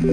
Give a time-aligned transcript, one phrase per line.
[0.00, 0.06] Та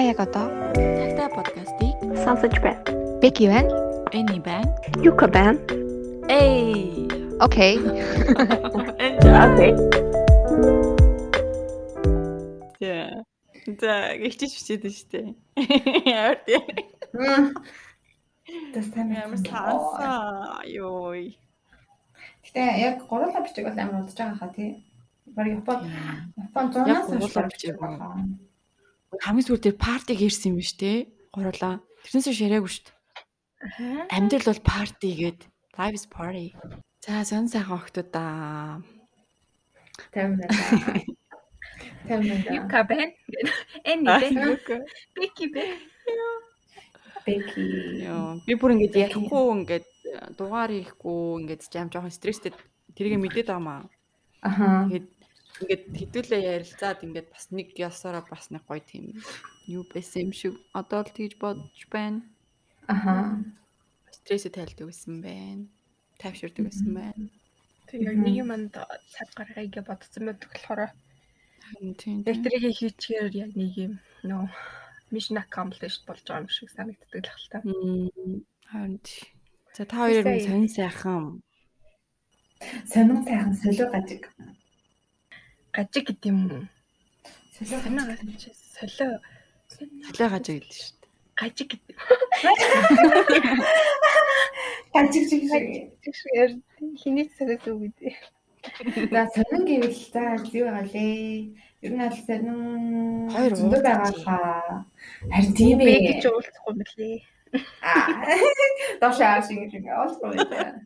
[0.00, 2.80] яг одоо Тагтаа подкастыг Сонсож байна.
[3.20, 3.68] Беки байна.
[4.16, 4.64] Эни байна.
[5.04, 5.58] Юка байна.
[6.30, 7.06] Эй.
[7.38, 7.76] Окей.
[9.28, 9.76] Окей.
[12.80, 13.24] За.
[13.66, 14.16] За,
[17.14, 17.54] байна.
[18.74, 20.60] Тэс тань Ямар саасаа.
[20.68, 21.38] Йой.
[22.44, 24.84] Гэтэ яг гурлаа бичиг бол амар удаж байгаа хаа тий.
[25.32, 25.78] Баг Япон
[26.36, 28.12] Япон Яг 100-аас хойш гурлаа бичиг байгаа.
[29.24, 31.08] Хамгийн сүүл дээр партиг ирсэн юм биш тий.
[31.32, 31.80] Гурлаа.
[32.04, 34.12] Тэрнээс яриаггүй шүү дээ.
[34.12, 35.40] Амьдрал бол party гээд
[35.78, 36.52] life is party.
[37.00, 38.82] За, сон сайхан охтуудаа.
[40.12, 40.52] 50 байна.
[42.04, 42.54] 50 байна.
[42.60, 43.12] Юка байна.
[43.84, 44.58] Эни байна.
[45.16, 45.76] Бики байна.
[46.04, 46.43] Беки.
[47.26, 49.84] Йоо, би бүр ингэж ярихгүй ингэж
[50.36, 52.52] дугаар хийхгүй ингэж жам жоохон стресстэй
[52.96, 53.82] тэргээ мэдээд байгаа маа.
[54.44, 54.84] Аха.
[54.92, 55.08] Тэгээд
[55.64, 59.16] ингээд хэдүүлээ ярилцаад ингээд бас нэг ясаараа бас нэг гоё тийм
[59.70, 62.20] юу байсан юм шиг одоо л тэгж бодож байна.
[62.86, 63.40] Аха.
[64.12, 65.64] Стрессээ тайлдаг байсан байна.
[66.20, 67.24] Тайвширдаг байсан байна.
[67.88, 68.76] Тэг яг нэг юмд
[69.08, 70.80] цаг гаргая гэж бодсон байдаг болохоор
[71.96, 72.20] тийм.
[72.28, 73.92] яг тэрийг хийчихээр яг нэг юм
[74.28, 74.52] нөө
[75.14, 77.58] mission accomplished болж байгаа юм шиг санагддаг л хэл та.
[77.62, 79.00] Мм, Харин.
[79.76, 81.42] За та хоёр нь сонь сайхан.
[82.92, 84.24] Сонин сайхан солио гажиг.
[85.74, 86.62] Гажиг гэдэг юм уу?
[87.54, 88.54] Солио гажиг.
[88.76, 89.18] Солио.
[90.06, 91.10] Солио гажиг гэдэг шүү дээ.
[91.40, 91.96] Гажиг гэдэг.
[94.94, 95.64] Гажиг шиг шиг.
[96.02, 96.52] Тэг шиг яар
[97.00, 98.14] хиний цагаас үг гэдэг.
[99.10, 100.22] За сонин гэвэл за
[100.54, 101.58] юу байгаа лээ.
[101.84, 104.84] Ер нь аль сонин Хоёр зөндөө уулзаж байгаа хаа.
[105.32, 106.00] Харин тийм ээ.
[106.08, 107.16] гэж уулзахгүй лээ.
[107.84, 108.24] Аа.
[109.00, 110.80] Дошаа шиг шиг олдгоо байна.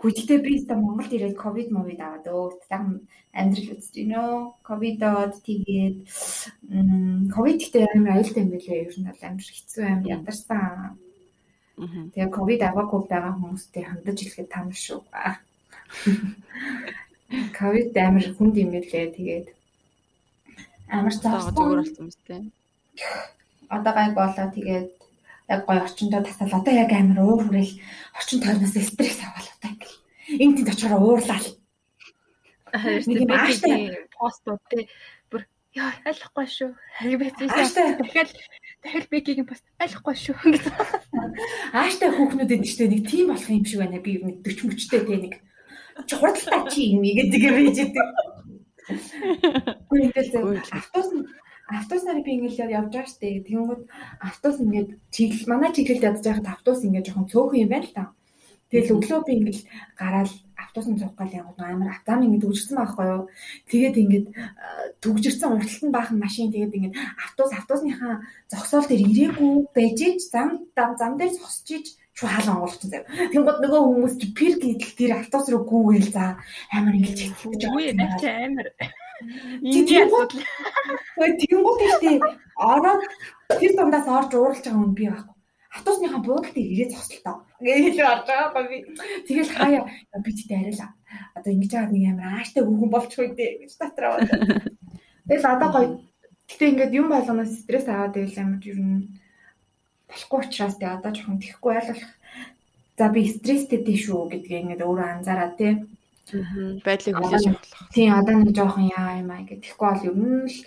[0.00, 3.02] Хүчтэй би та Монголд ирээд ковид мовид аваад өө сайхан
[3.34, 4.62] амьдрал үзэж гинөө.
[4.62, 5.96] Ковидод тэгээд
[7.34, 8.86] ковид гэдэг амар аюултай юм билээ.
[8.86, 10.94] Ер нь бол амар хэцүү амар ядарсан.
[12.14, 15.02] Тэгээ ковид аваагүй байгаа хүмүүстэй хандаж хэлэхэд таамаг шүү.
[17.58, 19.10] Ковид амар хүнд юм билээ.
[19.10, 19.46] Тэгээд
[20.94, 22.22] амар тест.
[23.68, 24.90] одоо гайг болоо тэгээд
[25.48, 27.72] яг гоё орчиндөө тасал одоо яг амар уур хүрээл
[28.18, 29.98] орчин тойрноос стресс аваад одоо ингээл.
[30.42, 31.48] Энэ тэнд очоор уурлал.
[32.74, 34.08] Нэг ааштай.
[34.16, 34.88] постууд те.
[35.30, 35.42] Бүр
[35.76, 36.70] яа айлахгүй шүү.
[36.96, 37.98] Харин би Ааштай.
[38.00, 38.30] дахиад
[38.82, 39.64] дахиад бикигийн пост.
[39.82, 40.36] Айлахгүй шүү.
[40.54, 40.64] Гэж.
[41.76, 42.88] ааштай хүүхнүүдэд нь штэ.
[42.88, 44.00] Нэг тийм болох юм шиг байна.
[44.00, 45.34] Би нэг 40 мөчтэй те нэг.
[46.08, 48.33] Чухалтай чи юм гэдэг юм бийж идэг
[49.88, 51.26] Гүн ингээл нь
[51.78, 53.82] автобус нарыг би ингээл явж байгаа штэ тэгэнгүүт
[54.28, 58.04] автобус ингээд чиглэл манай чиглэлд ядаж байхад автобус ингээд жоохон цөөхөн юм байна л та
[58.74, 59.62] Тэгэл өглөө би ингээл
[59.94, 63.22] гараад автобусны цуг гал яваад амар автам ингээд үжигдсэн байхгүй юу.
[63.70, 66.50] Тэгээд ингээд э, түгжирсэн урталт нь баахан машин.
[66.50, 68.14] Тэгээд ингээд автобус автобусныхаа
[68.50, 73.04] зогсоол дээр ирээгүй байж ич зам зам зам дээр зогсож ич шуу хаалга онгоолчихсон зав.
[73.34, 76.38] Тэнгууд нөгөө хүмүүс чи пир гидэл тэр автобус руу гүүгээл за
[76.70, 77.98] амар чигтэж Үгүй байгаа.
[77.98, 78.68] нэ чи амар.
[79.66, 80.42] Ийм асуудал.
[81.18, 82.16] Тэнгууд ихтэй
[82.54, 83.02] ороод
[83.50, 85.34] тэр дундаас орж ууралж байгаа хүн би байхгүй.
[85.74, 87.36] Автобусныхаа буудалд ирээд зогсолтоо.
[87.58, 88.78] Ингээд хэлээ орж байгаа байхгүй би.
[89.26, 89.82] Тэгэл хаяа
[90.22, 90.88] би тэгтээ арайла.
[91.34, 94.14] Одоо ингэж байгаа нэг амар ааштай хүүхэн болчихгүй дээ гэж дотроо.
[95.26, 95.88] Тэгэл одоо гоё.
[96.46, 99.02] Гэтэ ингээд юм болгоноос стресс аваад байвал амар ер нь
[100.14, 102.02] болохгүй учраас тэгээ одоо жоохон тэхгүй ойлгох.
[102.94, 105.72] За би стресстэй дээ шүү гэдгээ ингээд өөрөө анзаараад тий.
[106.86, 107.66] Байдлыг хүлээж авах.
[107.90, 109.66] Тийм одоо нэг жоохон яа юм аа гэдэг.
[109.66, 110.58] Тэгэхгүй бол ер нь л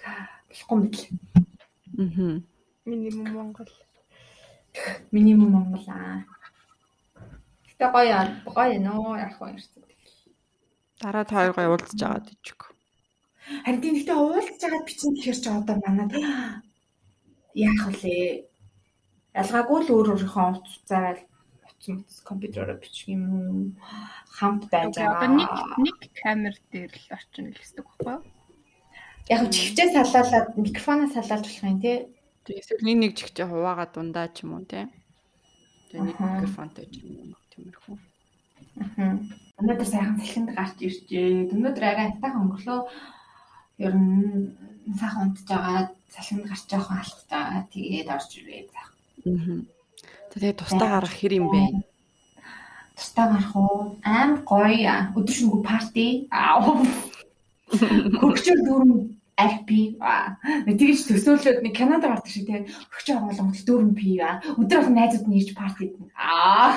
[0.52, 1.06] болохгүй мэт л.
[1.08, 2.40] Аа.
[2.86, 3.72] Минимум Монгол.
[5.16, 6.28] Минимум Монгол аа.
[7.68, 9.88] Гэтэ гоё гоё нөө яг гоё ирсэн.
[11.00, 12.60] Дараа та хоёр гоё уулзж байгаа тийчг.
[13.64, 16.12] Харин тийм гэхдээ уулзж байгаад бичин тэгэхээр ч одоо манад
[17.54, 18.47] яах вүлээ?
[19.36, 21.20] Ялгаагүй л өөр өөрийнхөө утас зараад
[21.74, 23.72] утас компьютероор бичих юм уу?
[24.38, 25.18] Хамт байж байгаа.
[25.18, 25.52] Одоо нэг
[25.84, 28.24] нэг камер дээр л орчин хэлдэг байхгүй юу?
[29.30, 31.98] яг нь чивчээ салаалаад микрофоноос салаалж болох юм тий.
[32.48, 34.88] Эсвэл нэг нэг чихчээ хуваагаад дундаа ч юм уу те.
[35.92, 37.96] Тэгээ нэг микрофонтой ч юм уу тиймэрхүү.
[39.04, 39.20] Аа.
[39.60, 41.52] Өнөөдөр сайхан салхинд гарч иржээ.
[41.52, 42.80] Өнөөдөр арай атайхан өнгөрлөө.
[43.84, 44.56] Ер нь
[44.96, 47.62] сайхан унтж байгаа, салхинд гарч хүн алдж байгаа.
[47.74, 48.64] Тэгээд орж ирээ.
[48.72, 48.97] Аа.
[50.32, 51.62] Тэгээ тусдаа гарах хэр юм бэ?
[52.98, 53.98] Тусдаа гарах уу?
[54.04, 55.12] Аим гоё.
[55.18, 56.08] Өдөр шөнөгүй парти.
[57.68, 59.70] Дөрөв RP
[60.02, 60.34] аа
[60.66, 62.66] тэгж төсөөлөд нэг Канада гардаг шиг тийм
[63.22, 66.74] бол Монгол дөрөв P аа өдөр болго найзууд нь ирж парти идэнэ аа.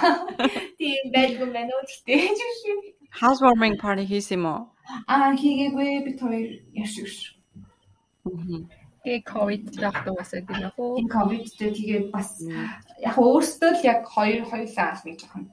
[0.76, 2.20] Тийм байлгүй байна уу гэхдээ
[3.20, 4.60] Housewarming party хийсэн юм уу?
[5.08, 6.04] аа хийгээгүй.
[6.04, 7.16] Бид хоёр яшигш
[9.04, 10.96] Тэгээ ковид яг дуусаад байна уу?
[11.00, 12.30] тийм ковидтэй тэгээд бас
[13.00, 15.44] яг өөртөө л яг хоёр хоёулаа аль нэг жоохон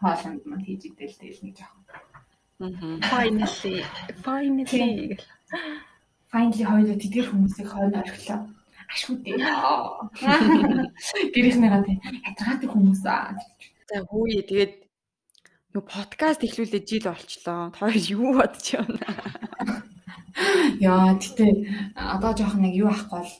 [0.00, 1.86] хоолнд маань хийж идэл тэгэл нэг жоохон
[2.58, 3.00] Мгм.
[3.02, 3.84] Finally,
[4.24, 5.18] finally.
[6.32, 8.48] finally хоёулаа тэдгэр хүмүүсийг хойно орхилоо.
[8.88, 9.36] Ашгүй дээ.
[11.36, 13.36] Гэрийнхнийгаа тийм ятрагатай хүмүүс аа.
[13.92, 14.74] За хөөе тэгээд
[15.76, 17.76] юу подкаст эхлүүлээ жил болчлоо.
[17.76, 19.04] Хоёр юу бодож байна?
[20.80, 21.52] Яа тэгтээ
[21.96, 23.34] одоо жоох нэг юу ахгүй бол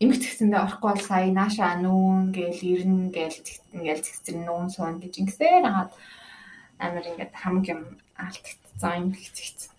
[0.00, 3.38] эмх зэгцэндээ орохгүй бол сая нааша нүүн гээл ирнэ гээл
[3.76, 5.92] ингээл зэгцэн нүүн суун гэж ингэсээр хагаад
[6.84, 7.80] амар ингээд хамаг юм
[8.16, 9.72] алдчихсан эмх зэгцэн.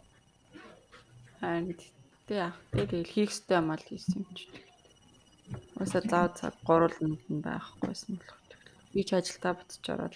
[1.40, 1.76] Харин
[2.30, 2.58] яах.
[2.74, 4.46] Тэг тэгэл хийх ёстой юм аа хийсэн юм чи.
[5.78, 8.42] Уусаа зав цаг гурван минут байхгүйсэн болох.
[8.94, 10.16] Би ч ажилдаа буцаж ороод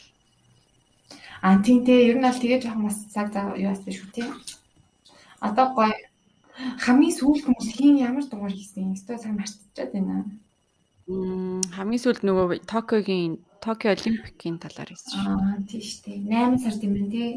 [1.41, 4.27] А тийм тий ер нь аль тэгээ жоохон бас цаг зав юу асуу шүү тий.
[5.47, 5.93] Одоо гоё
[6.59, 8.95] хамгийн сүүлд хүмүүс хин ямар дугаар хийсэн.
[8.95, 10.27] Өстой сайн мартчихад байна.
[11.07, 15.19] Мм хамгийн сүүлд нөгөө Токиогийн Токио Олимпикийн талаар шүү.
[15.19, 16.19] Аа тийм шүү дээ.
[16.27, 17.31] 8 сард юм байна тий.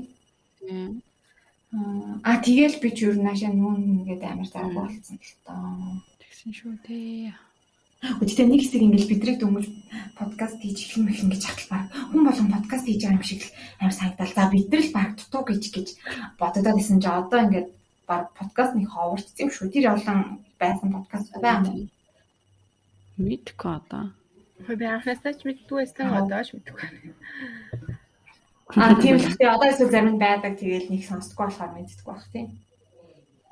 [2.22, 5.98] Аа тэгэл би ч нь наашаа нүүн ингээд амар зав болсон л тоо.
[6.20, 7.32] Тэгсэн шүү дээ.
[8.02, 9.66] Гэхдээ нэг хэсэг ингээд бидрийг дөнгөж
[10.19, 11.82] подкаст хийж эхлэх мэх ингэж ахлаа.
[12.10, 14.34] Хүн болгон подкаст хийж байгаа юм шиг л амар санагдал.
[14.34, 15.88] За бид нар л баг дутуу гэж гэж
[16.38, 17.69] бододод исэн чи одоо ингээд
[18.38, 19.73] подкаст нэг ховорцсон юм шүү.
[19.73, 20.19] Тэр олон
[20.61, 21.70] байсан подкаст байна.
[23.19, 24.05] Мэдгүй одоо.
[24.67, 26.88] Би анхнаасаа ч мэдгүй байсан одоо ч мэдгүй.
[28.79, 30.56] Аа тийм л гэхдээ одоо эсвэл зарим нь байдаг.
[30.56, 32.49] Тэгээд нэг сонсдоггүй болохоор мэддэггүй бах тийм.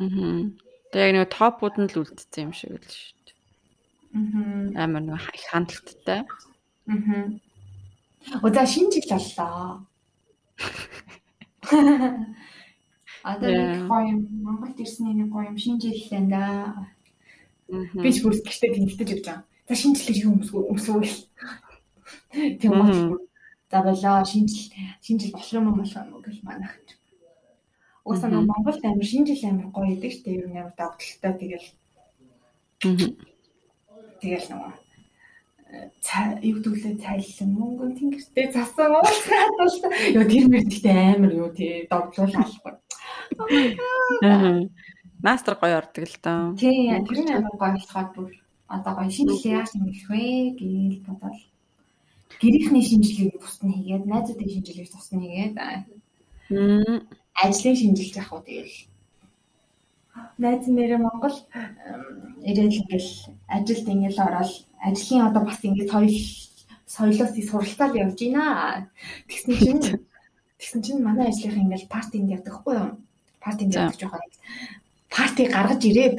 [0.01, 0.49] Аа.
[0.91, 3.37] Тэг яг нэг топууд нь л үлдсэн юм шиг л шүү дээ.
[4.77, 4.89] Аа.
[4.89, 6.21] Амар нэг их хандлттай.
[6.89, 7.29] Аа.
[8.45, 9.85] Удаа шинэ жил боллоо.
[13.23, 16.45] Одоо нэг гоё юм Монголд ирсний нэг гоё юм шинэ жил лээ да.
[17.69, 19.45] Би ч бүрс гэртээ тэмдэгдэж явж байгаа.
[19.69, 21.17] За шинэ жилээр юу өмсгөө өмсвөл.
[22.61, 23.19] Тийм үү.
[23.71, 24.73] За болоо шинэ жил
[25.05, 26.75] шинэ жил болох юм уу болох юм гэж манайх.
[28.09, 31.69] Уусаа нэг Монголд амир шинэ жил амир гоё идэг штэ ер нь амар догтлолтой тэгэл
[34.21, 34.73] тэгэл нөгөө
[35.71, 39.77] юу гэвэл цайлан мөнгөн тэнгэртэй засан уусгаад бол
[40.19, 42.75] ёо тэр мэрдэгтэй амар юу тий догтлуулахгүй.
[42.75, 43.00] Аа.
[45.23, 46.57] Мастер гоё ордог л доо.
[46.57, 48.31] Тий тэр нь амар гоё болохоор бүр
[48.69, 51.39] одоо гоё шинэ жил яаж ингэх вэ гэж бодоод
[52.41, 55.55] гэрийнхний шинжилгээг тусна хийгээд найзуудын шинжилгээг тусна хийгээд
[57.35, 58.77] ажлын шинжилж явах уу тэгэл
[60.43, 63.11] найз нэрээ Монгол ам, ирээд ингээл
[63.57, 64.53] ажилд ингээл ороод
[64.89, 66.17] ажлын одоо бас ингээд соёл
[66.95, 68.91] соёлоос суралцаад явж байна.
[69.29, 69.83] Тэгсэн чинь
[70.59, 72.91] тэгсэн чинь манай ажлынхаа ингээл партинд явдаг хгүй юу?
[73.41, 74.23] Партинд явдаг жоохон
[75.11, 76.17] парти гаргаж ирээд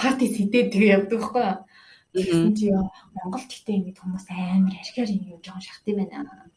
[0.00, 1.48] парти сэдээд тэгээ явдаг хгүй?
[2.12, 6.48] Тэгсэн чи ёо, Монголд гэхдээ ингээд хүмүүс амар архиар юм жоохон шахт юм байна.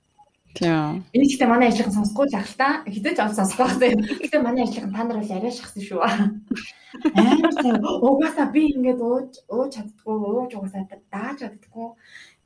[0.56, 1.04] Тийм.
[1.12, 2.70] Энэ гэхдээ манай ажлын сонсохгүй л ах л та.
[2.88, 3.96] Хэдэж авч сонсохгүй байх.
[4.20, 6.00] Гэхдээ манай ажлын та нар бол арай шахсан шүү.
[6.00, 7.80] Амар сайн.
[7.84, 11.88] Угаасаа би ингээд ууж ууж чаддгүй, ууж угаасаа дааж чаддгүй.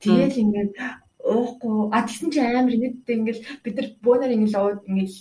[0.02, 0.74] Тэгэл ингээд
[1.22, 1.78] уухгүй.
[1.94, 5.14] А тэгсэн чи амар ингээд ингээд бид нар бөөнөр ингээд ууд ингээд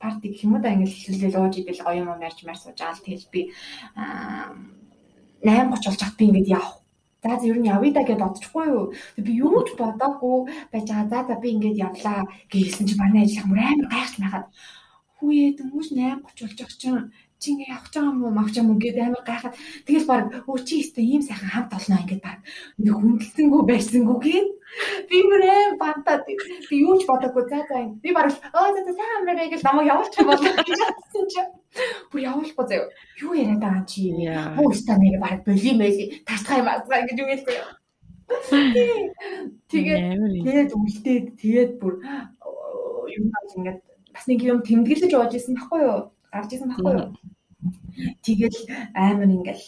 [0.00, 3.00] парти гэх юм уу да ингээд хэлүүлэл ууж идэл гоё юм ярьж маар сууж аал
[3.04, 3.40] тэгэл би
[3.98, 4.54] аа
[5.42, 6.78] 8:30 болж хат би ингээд явах
[7.22, 8.84] За за ер нь явъя да гэж бодчихгүй юу.
[9.18, 10.38] Би юу ч бодоогүй
[10.70, 11.10] байж байгаа.
[11.10, 14.46] За за би ингээд явлаа гэсэн чи манай ажил хамар амар гайхаж байхад
[15.18, 18.70] хүүе дөнгөж 8:30 болж байгаа чинь чи ингээд явах гэж байгаа юм уу мавч юм
[18.70, 19.54] уу гэд амар гайхаад
[19.86, 22.38] тэгэл баг өө чи өстө ийм сайхан хамт олно ингээд баг
[22.82, 24.48] нэг хүндэлсэнгүү байсангүй гээд
[25.08, 26.34] би мөрөө бантаа би
[26.82, 28.26] юу ч бодоогүй за за би баг
[28.58, 31.40] оо за за сайн амраа гэж намайг явуулчих юм болоо гэж бодсон чи
[32.10, 32.90] бүр явуулахгүй заяа
[33.22, 34.56] юу яриад байгаа чи Яа.
[34.56, 37.68] Хөө станыг баг боли мэли тасгай мазгай гэж үг хэлсэн юм.
[39.70, 40.44] Тэгээд юм.
[40.44, 41.94] тэгээд үлдээд тэгээд бүр
[43.14, 43.24] юм
[43.56, 43.80] ингээд
[44.12, 46.00] бас нэг юм тэмдэглэж явж исэн байхгүй юу?
[46.32, 47.10] Гарч исэн байхгүй юу?
[48.22, 48.56] Тэгээд
[48.94, 49.64] амар ингээл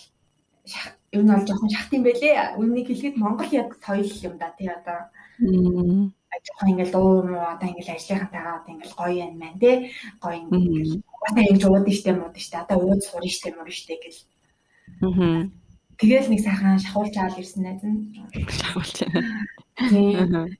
[1.16, 2.54] юу нь бол жоохон шахт юм байлээ.
[2.60, 7.94] Үннийг хэлэхэд Монгол яг соёл юм да тий одоо жоохон ингээл дуу муу одоо ингээл
[7.96, 9.76] ажлынхантайгаа одоо ингээл гоё юм байна тий.
[10.22, 11.02] Гоё ингээл
[11.34, 14.20] нэг ингэж ууд штэ мууд штэ одоо ууд сурна штэ муу штэ гэл.
[15.00, 15.52] Мгм.
[15.98, 18.14] Тэгэл нэг сайхан шахуулж аал ирсэн найз нь.
[18.32, 19.48] Шагуулж байна.
[19.90, 20.56] Тийм.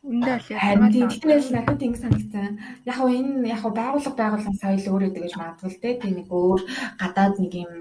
[0.00, 2.56] Үндэ л Харин тийм тэгтэл надад ингэ санагдсан.
[2.88, 6.00] Яг хөө энэ яг хөө байгууллага байгууллагын соёл өөр өдөг гэж магадгүй л дээ.
[6.00, 6.60] Тийм нэг өөр
[6.96, 7.72] гадаад нэг юм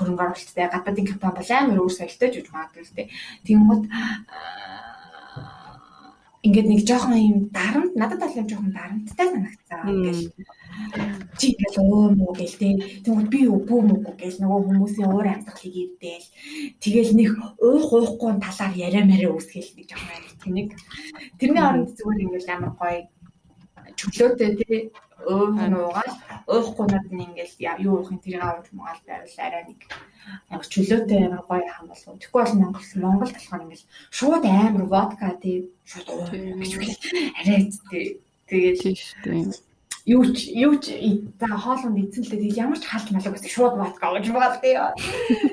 [0.00, 3.12] хөрөнгө оруулалттай гадаадын компани бол амар өөр соёлтой ч гэж магадгүй л дээ.
[3.44, 3.84] Тэнгууд
[6.42, 9.80] ингээд нэг жоохон юм дарамт надад бол юм жоохон дарамттай санагдсан.
[9.86, 10.20] Ингээд
[11.38, 12.74] чи ингээл өө муу гэл тээ.
[13.06, 16.28] Тэгвэл би үгүй мөгүй гэл нөгөө хүмүүсийн уур амьсгалыг ивдээл.
[16.82, 17.30] Тэгэл нэг
[17.62, 20.68] уух уухгүй талаар яриа мэрэ үсгээл нэг жоохон амт нэг.
[21.38, 23.00] Тэрний оронд зүгээр ингээл амар гоё
[23.98, 24.80] чөлөөтэй тий.
[25.22, 26.14] Уух нуугаал
[26.50, 29.80] уухгүй над нь ингээл юу уухын тэрийг авч магаал байвал арай нэг
[30.50, 32.18] яг чөлөөтэй амар гоё хам болов.
[32.18, 35.70] Тэгэхгүй бол Монгол Монгол болохоор ингээл шууд амар водка тий.
[35.86, 36.72] Шууд гэж
[37.38, 38.04] арай тий
[38.50, 39.62] тэгээд
[40.06, 40.86] юу ч юу ч
[41.38, 44.74] за хоолонд эзэн л дээ ямар ч хаалт малаг гэсэн шууд водка гэж байгаа тий.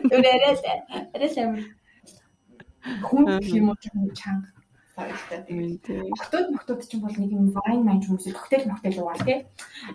[0.09, 0.53] Тэр арай
[1.13, 1.63] арай амар.
[3.05, 3.77] Хүн юм уу?
[4.17, 4.58] Чанга
[4.99, 6.11] соёлтой.
[6.19, 9.39] Октод моктод ч бол нэг юм вайн маань хүмүүсийг коктейл моктейл уугаал тий.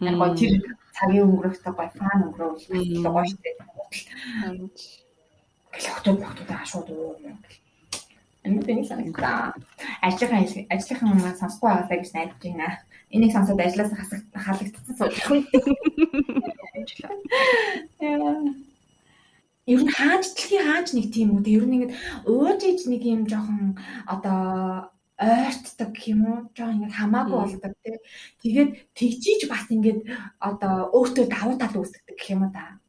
[0.00, 0.52] Яг гоо тэр
[0.96, 3.50] цагийн өнгөрөхтэй гой фан өнгөрөөл гоё штэ.
[5.74, 7.36] Гэл октод моктод ашууд уу юм.
[8.44, 9.56] Энэ тэний санагдаа.
[10.04, 10.44] Ажлынхаа
[10.74, 12.68] ажлынхаа маань сонсохгүй байгаасаа гэж найдаж байна.
[13.14, 13.90] Энийг сонсоод ажлаас
[14.44, 15.16] халагдсан сууж.
[19.64, 21.48] Ер нь хаач дэлхийн хаач нэг тийм үү.
[21.56, 21.96] Ер нь ингэдэг
[22.28, 26.38] ууж иж нэг юм жоохон одоо ойртдаг гэх юм уу?
[26.56, 27.98] Жоо ингэ хамаагүй болдог тий.
[28.42, 30.00] Тэгээд тэгжиж бас ингээд
[30.42, 32.82] одоо өөртөө давуу тал үүсгдэг гэх юм уу та.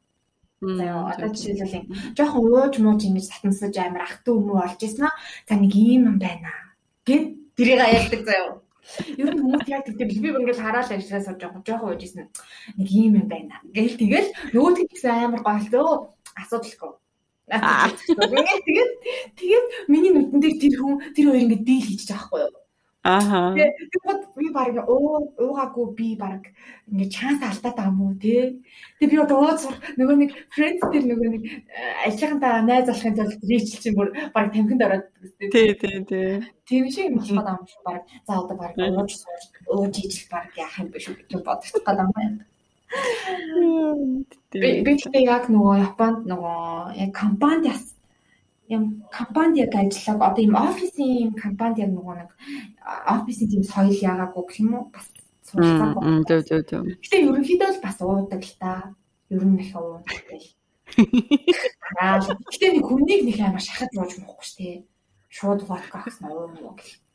[0.60, 5.14] За одоо жишээлбэл жоохон ууж мууж ингэж татансаж амар ах トゥ өмнө олж ирсэн аа.
[5.46, 6.50] За нэг ийм юм байна.
[7.06, 8.58] Гэт тэрийг аялдаг заяа.
[9.20, 12.26] Ер нь хүмүүс яг тэгтээ би ингээд хараал сууж байгаа жоохон ууж ирсэн.
[12.78, 13.62] Нэг ийм юм байна.
[13.70, 16.92] Гэл тэгэл нөгөөд гэсэн амар гоолцоо асуудалгүй.
[17.46, 18.92] Тэгээд тэгээд
[19.38, 22.54] тэгээд миний нүдэн дээр тэр хүн тэр хоёр ингээд дийл хийж байгаа байхгүй юу?
[23.06, 23.54] Ааха.
[23.54, 26.42] Тэгээд би баг уу уугаагүй би баг
[26.90, 28.58] ингээд чанс алдаад байгаа уу те.
[28.98, 29.62] Тэгээд би одоо ууц
[29.94, 31.42] нөгөө нэг friends тэр нөгөө нэг
[32.10, 35.06] ажлынхаа найз болохын тулд reach чинь бүр баг тамхинд ороод
[35.54, 36.42] тий тий тий.
[36.66, 38.02] Тийм шиг юм болох байгаа юм шиг баг.
[38.26, 42.10] За одоо баг ууж сууж ууж ижил баг яах юм бэ шүү гэж бодож байгаа
[42.10, 42.55] юм байна.
[44.52, 47.82] Би би яг нөгөө Японд нөгөө яг компанид
[48.68, 52.30] юм компанид яг ажиллаг одоо юм офисын юм компанид яг нөгөө нэг
[53.14, 55.06] офисын тийм соёл яагаагүй гэх юм уу бас
[55.46, 56.02] суралцаагүй.
[56.28, 56.82] Зөв зөв зөв.
[57.02, 58.72] Гэтэ ерөнхийдөө л бас уудаг л та.
[59.30, 60.46] Ер нь их уудаг л.
[62.02, 64.78] Аа гэтэ нэг хүнийг нэг амар шахаж ууж мөхгүй шүү дээ.
[65.30, 67.05] Шууд водка авсан уу юм гэх.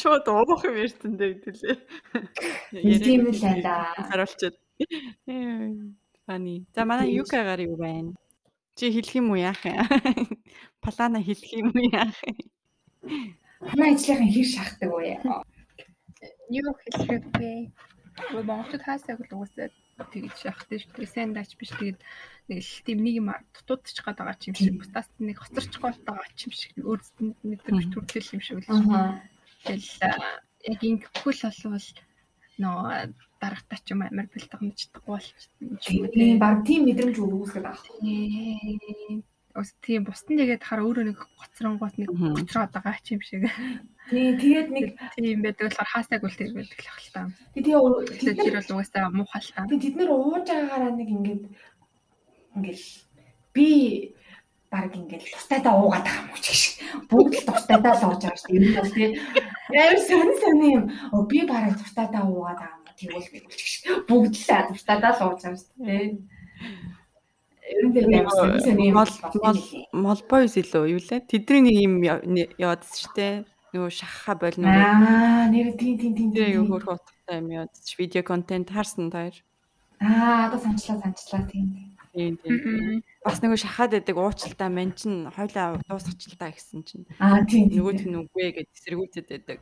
[0.00, 1.76] Шууд уух юм ярьсан дээ гэдэлээ.
[3.04, 3.74] Тийм л байна да.
[4.08, 4.56] Харуулчаад.
[6.26, 6.54] Фани.
[6.74, 8.12] За манай Юкагаар юу байна?
[8.76, 9.78] Чи хэлэх юм уу яах юм?
[10.84, 12.38] Палана хэлэх юм уу яах юм?
[13.64, 15.18] Манай ажлынхан хэр шахдаг вэ?
[16.52, 17.72] Юу хэлэх вэ?
[18.32, 19.72] Гол Монголд хаасаг л угсаад
[20.06, 21.10] тэгж шахдаг шүү дээ.
[21.10, 21.74] Сайн даач биш.
[21.74, 22.00] Тэгээд
[22.48, 26.28] нэг л тийм нэг юм дутуудчих гээд байгаа юм шиг бутаас нэг хоцорч гээд байгаа
[26.28, 29.18] юм шиг өөрсдөнд мэдрэмж төрөл юм шиг үлж.
[29.66, 29.90] Тэгэл
[30.68, 31.88] яг ингэхгүй л болвол
[32.58, 37.86] нөө дарагтаа ч юм амар бэлтгэж чадахгүй болч юм тийм баг тийм мэдрэмж үүсгэж байгаа.
[39.58, 43.42] Ус тийм бусдын тэгээд хараа өөрөө нэг гоцронгоот нэг гоцроод байгаа юм шиг.
[44.06, 44.86] Тийм тэгээд нэг
[45.18, 47.22] тийм байдаг болохоор хаасайг үл тэр байдаг л ахал та.
[47.58, 49.66] Тэгээд тэр бол угаасаа муухай л та.
[49.66, 51.42] Тэгээд тэд нэр ууж байгаагаараа нэг ингээд
[52.54, 52.86] ингээл
[53.50, 53.68] би
[54.70, 56.74] баг ингээл тустайдаа уугаад байгаа юм чи шиг
[57.10, 58.62] бүгд л тустайдаа л ууж байгаа шүү дээ.
[58.62, 59.10] Ер нь бол тий.
[59.74, 60.84] Ямар сони сони юм.
[61.10, 62.94] Оо би бараг тустайдаа уугаад байгаа юм.
[62.98, 66.06] Тэгвэл би ч шиг бүгд л тустайдаа л ууж байгаа шүү дээ.
[67.68, 68.96] Ер нь тэр сони сони юм.
[69.92, 71.20] Молбой илүү юу лээ.
[71.28, 71.94] Тэдний нэг юм
[72.56, 73.34] яваадс шүү дээ.
[73.76, 77.92] Нөгөө шахха бол нөгөө Аа нэр тийм тийм тийм тийм юу хөрх утгатай юм яваадс.
[78.00, 79.36] Видео контент харсан таар.
[80.00, 81.92] Аа одоо санчлаа санчлаа тийм.
[82.16, 83.04] Тийм тийм.
[83.20, 87.04] Бас нөгөө шахаад байдаг уучлалтаа мэн чин хойлоо дуусгачлаа гэсэн чинь.
[87.20, 87.68] Аа тийм.
[87.68, 89.60] Нөгөөх нь үгүй гэж эсэргүүцэд байдаг.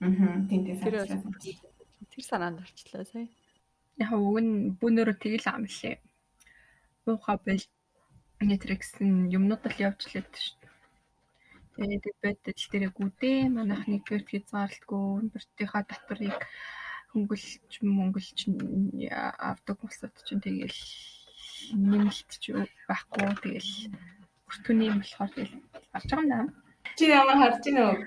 [0.00, 0.80] Аа тийм тийм.
[0.80, 3.28] Тэр санаанд орчлаа сая.
[4.00, 5.68] Яг уг нь бүүнөрөө тэгэл аам
[7.06, 7.14] лээ.
[7.14, 7.64] Ууха бэл
[8.40, 11.98] нэтриксэн юмнууд л явж лээд шүү дээ.
[12.02, 16.38] Тэгээд байтал тэрэ гүдээ манайх нэг гэрт хязгаарлалтгүй бэртийнхаа татварыг
[17.12, 18.38] хөнгөлж мөнгөлж
[19.48, 20.80] авдаг улсад чинь тэгэл
[21.72, 22.52] нэмэлт ч
[22.88, 23.72] байхгүй тэгэл
[24.48, 25.54] өртөний юм болохоор тэгэл
[25.92, 26.44] гарч байгаа юм даа.
[26.96, 27.98] Чи ямар харж байна уу?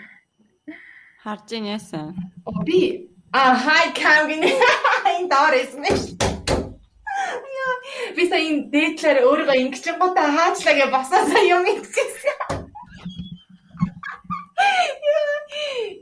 [1.24, 2.08] Харж байна яасан.
[2.68, 4.50] Би а хай кам гинэ
[5.16, 6.25] энэ доор эсмэш.
[8.16, 12.66] Би сая энэ дээдлэр өөрийгөө ингэчин гутаа хаачлаа гэж босоосаа юм ингэсэн.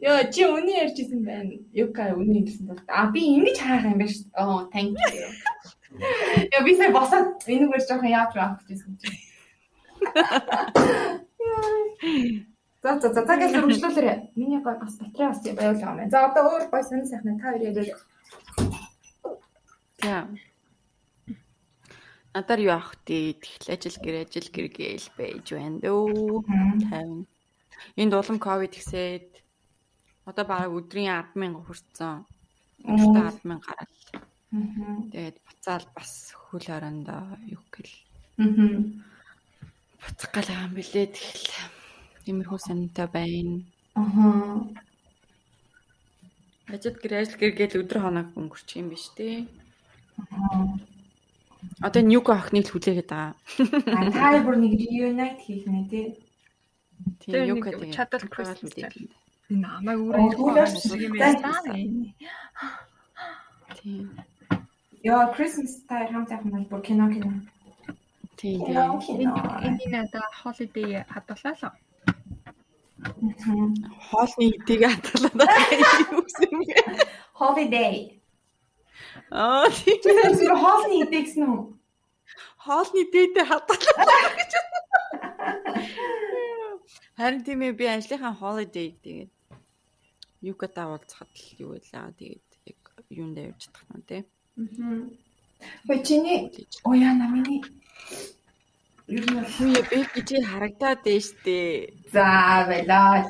[0.03, 1.55] Яа чи үнэн ярьжсэн байна.
[1.73, 2.81] Юка үнэн хэлсэн бол.
[2.87, 4.29] А би ингэж хаах юм байна шүү.
[4.37, 5.27] Оо, thank you.
[6.53, 9.09] Яа, би сая босоод энэгээр жоохон яах вэ гэсэн чи.
[12.83, 14.35] За за за гэж үргэлжлүүлээрэй.
[14.35, 16.11] Миний гой бас батарей бас байвал юм байна.
[16.11, 17.99] За одоо өөр гой сонир сайхна та хоёр яриад.
[20.03, 20.27] За.
[22.33, 26.41] Надаар юу авах тий тэгэл ажил гэр ажил гэр гээл байж байна дөө.
[26.89, 27.29] 50.
[27.93, 29.29] Энэ дулам ковид гэсээд
[30.25, 32.25] одоо бараг өдрийн 100000 хүрсэн.
[32.89, 33.93] Өдөртөө 100000 гараад.
[35.13, 37.93] Тэгээд буцаал бас хөл орондоо юу гэл.
[40.01, 41.53] Буцах гал юм билээ тэгэл.
[42.25, 43.61] Тиймэрхүү санаатай байна.
[43.93, 44.57] Аа.
[46.73, 49.45] Ажил гэр ажил гэр гээл өдөр хоног өнгөрчих юм биш тий.
[50.17, 50.92] Аа.
[51.81, 53.33] Одоо ньюко охиныг л хүлээгээд байгаа.
[53.97, 56.05] А та бүр нэг reunite хийх нэ тий.
[57.19, 58.93] Тийм юука тэгээ чадвал Christmas мэдээд.
[59.51, 60.67] Энэ намайг өөрөө
[61.03, 61.51] юм байна.
[63.77, 64.11] Тийм.
[65.03, 67.31] Яа, Christmas та хамт явах нь бүр кино кино.
[68.39, 69.29] Тийм тийм.
[69.67, 71.75] Энэ надаа holiday хадгалаа л.
[74.07, 75.39] Хоолны хэдийг бэ?
[77.39, 78.22] Holiday.
[79.33, 79.97] Аа тийм.
[79.97, 81.61] Чи зөвхөн хоолны идэ гэсэн үү?
[82.65, 84.51] Хоолны дээдээ хатгалаад гэж.
[87.17, 89.33] Харин тийм ээ би ажлынхаа holiday тэгээд
[90.45, 92.13] юката уулзахад л юу байлаа.
[92.13, 94.21] Тэгээд яг юунд явж чадах нь тий.
[94.53, 95.17] Мгм.
[95.89, 96.39] Хөөе чиний
[96.85, 97.57] оо яа намины
[99.09, 101.57] Юу нь Хүйе би гэж харагдаад дээ штэ.
[102.13, 102.25] за
[102.69, 103.25] байлаа.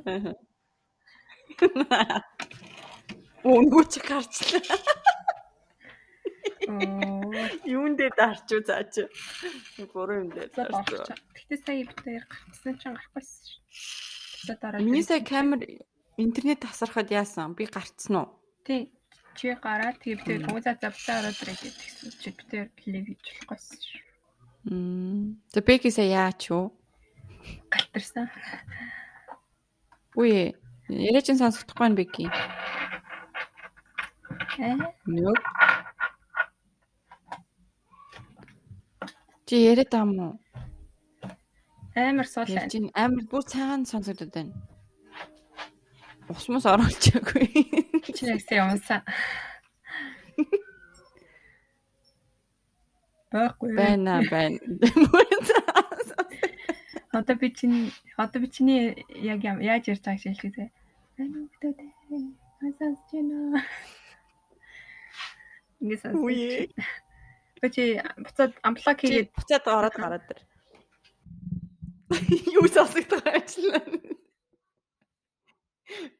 [0.00, 0.34] Өнгөө
[3.92, 4.78] чи гарчлаа.
[6.66, 7.32] Оо,
[7.64, 9.06] Юунд дээр дарчуу цааш.
[9.92, 11.14] Гурван юм дээр болчих.
[11.36, 13.60] Гэтэ сая бид хоёр гарсан чинь гарахгүйсэн шүү.
[14.50, 15.62] Тэгээ дараа Миний сая камер
[16.18, 17.54] интернет тасархад яасан?
[17.54, 18.28] Би гарцсан уу?
[18.66, 18.90] тий
[19.38, 23.80] чи гараад тэгээ бид хоёр хүмүүзээ завлаа ороод ирээд гэсэн чи хоёр лив хийж болохгүйсэн
[23.86, 24.02] шүү.
[24.66, 25.38] Мм.
[25.54, 26.74] За Бэки сая яач юу?
[27.70, 28.26] Галтарсан.
[30.18, 30.58] Үе.
[30.88, 32.30] Яриач нь сонсохдохгүй байна Бэки.
[34.58, 34.78] Э?
[35.10, 35.38] Нүг.
[39.46, 40.28] Чи яриад байгаа мó?
[41.96, 42.70] Амар суул байна.
[42.78, 44.54] ин амар бүр цагаан сонсогдод байна.
[46.30, 47.50] Усмас оруулчихаагүй.
[48.14, 49.02] Чи нэгсээ унсаа.
[53.34, 53.74] Баггүй.
[53.74, 54.58] Байна байна.
[57.16, 60.68] Одоо би чинь одоо би чиний яг яаж ярьж байгааг шилжүүлээ.
[61.16, 61.72] Ань өгдөө.
[62.60, 63.32] Хасаас чинь.
[65.80, 66.20] Ингээд сонсож.
[66.20, 66.68] Үе.
[67.60, 67.84] Би чи
[68.20, 70.40] буцаад амплак Чи хийгээд буцаад ороод гараад ир.
[72.52, 73.80] Юу сонсогдох ажлаа.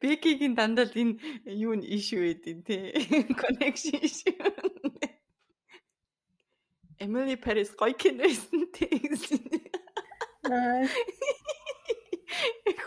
[0.01, 2.75] Бекигийн дандаа л энэ юу н ишүү байдیں۔ те.
[3.37, 4.33] Connection issue.
[6.97, 8.89] Emily Paris гоё кино байсан те.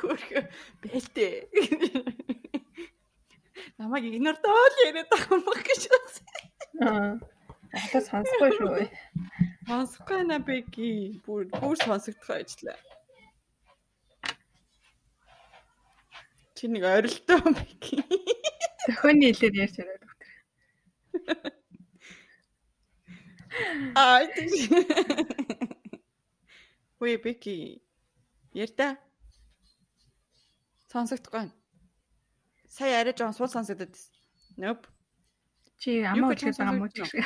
[0.01, 0.41] Хөрхө
[0.83, 1.35] бэлтээ.
[3.79, 6.27] Намайг игнордоо л яриад байгаа юм баг гэж бодсон.
[6.81, 7.19] аа.
[7.71, 8.89] Одоо сонсохгүй шүү.
[9.69, 11.21] Сонсохгүй на Беки.
[11.27, 12.79] Бүр бүр сонсогдох ажлаа.
[16.57, 17.97] Чи нэг орилтоо Беки.
[18.85, 20.31] Төхөний хэлээр ярьж байгаа доктор.
[23.95, 24.55] Аа тийш.
[27.01, 27.81] Үе Беки.
[28.53, 28.99] Ярта.
[30.93, 31.41] Сонсогдохгүй.
[31.41, 31.53] байна.
[32.69, 33.97] Сая арай жоон сул сонсогдод.
[34.61, 34.87] Nope.
[35.81, 37.25] Чи амаа гэж үтгэж байгаа мó сонсож чи.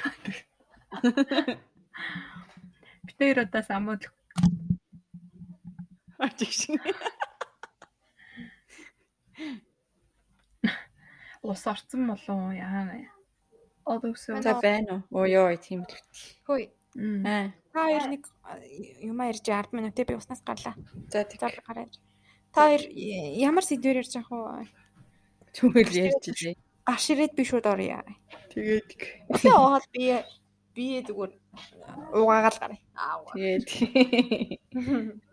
[3.09, 4.15] Битээр удаас амаа үтгэх.
[6.23, 6.71] Ачигш.
[11.43, 13.11] Ус орцсон болов яана.
[13.85, 14.39] Одоо өсөө.
[14.41, 15.19] За байна уу?
[15.19, 15.99] Оо ёо тийм л.
[16.47, 16.71] Хөөе.
[16.95, 17.27] Мм.
[17.27, 17.51] Аа.
[17.75, 18.23] Та хоёр нэг
[19.03, 20.75] юмаа ярьж 10 минут би уснаас гарлаа.
[21.11, 21.41] За За тэг.
[21.43, 21.93] би гараад.
[22.55, 22.83] Та хоёр
[23.35, 24.71] ямар сэдвэр ярьж ах вэ?
[25.55, 26.55] Түгэл ярьж дээ.
[26.87, 27.99] Гаш ирээд би шууд оръё.
[28.55, 28.89] Тэгээд
[29.35, 30.23] Өсөө оол би
[30.75, 31.33] би зүгээр
[32.15, 32.79] угаагаал гараа.
[33.35, 33.67] Тэгээд.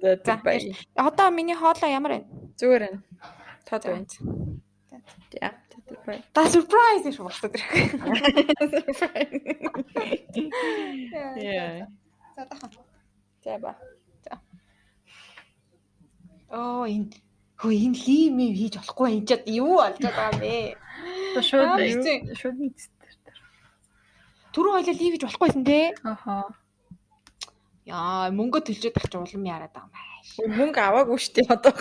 [0.01, 0.57] За За, тэг бай.
[0.97, 2.27] Одоо миний хоолой ямар байна?
[2.57, 2.99] Зүгээр байна.
[3.69, 3.89] Тод За.
[3.93, 4.05] байна.
[4.89, 5.49] За.
[6.33, 7.71] Та surprise шүү болтод ирэх.
[11.41, 11.87] Яа.
[12.35, 12.69] За тахан.
[13.43, 13.75] За ба.
[16.51, 17.15] Оо энэ
[17.59, 20.75] хөө энэ лим юм хийж болохгүй энэ чад юу болж байгаа бэ?
[21.39, 21.79] Шууд
[22.39, 22.91] шууд мэдсэн.
[24.51, 25.95] Түрүү хоёлаа лив хийж болохгүйсэн те.
[26.03, 26.60] Ахаа.
[27.91, 30.55] Яа, мөнгө төлжөөд ах чи улам яраад байгаа юм байна.
[30.55, 31.75] Мөнгө аваагүй шүү дээ одоо.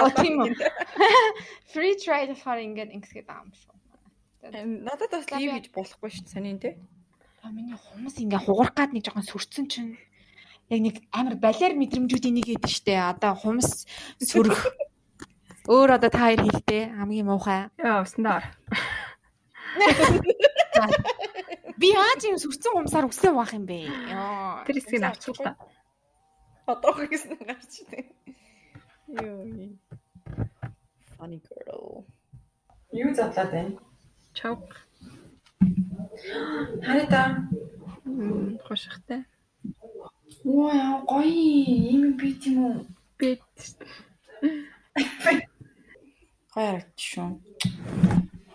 [0.00, 0.56] Оо тийм үү.
[1.72, 3.76] Free trial болохоор ингээд ингэсгээд байгаа юм шүү.
[4.88, 6.80] Надад бас лив гэж болохгүй шүү дээ саний те.
[7.44, 10.00] А миний хүмүүс ингээ хугарах гад нэг жоохон сүрцэн чинь
[10.72, 13.12] яг нэг амар балер мэдрэмжүүдийн нэг гэдэг штэ.
[13.12, 13.84] Одоо хумс
[14.24, 14.72] сүрх.
[15.68, 17.68] Өөр одоо та хоёр хэлтэй хамгийн муухай.
[17.76, 18.56] Яа, уснаар.
[21.82, 23.90] Би яаж юм сүрцэн хумсаар өсөө баах юм бэ?
[23.90, 24.62] Яа.
[24.62, 25.58] Тэр хэсгийг авчих та.
[26.70, 28.06] Одоо гэсэн гарч дээ.
[29.18, 29.74] Йоо.
[31.18, 32.06] Funny girl.
[32.94, 33.74] Юу задлаад байна?
[34.30, 34.62] Чав.
[36.86, 37.50] Харита.
[38.62, 39.26] Хошигтай.
[40.46, 41.26] Ваа, гоё.
[41.26, 42.78] Ийм би тийм үү?
[43.18, 43.42] Би
[45.26, 45.42] Гоё
[46.52, 47.42] харагд шүү.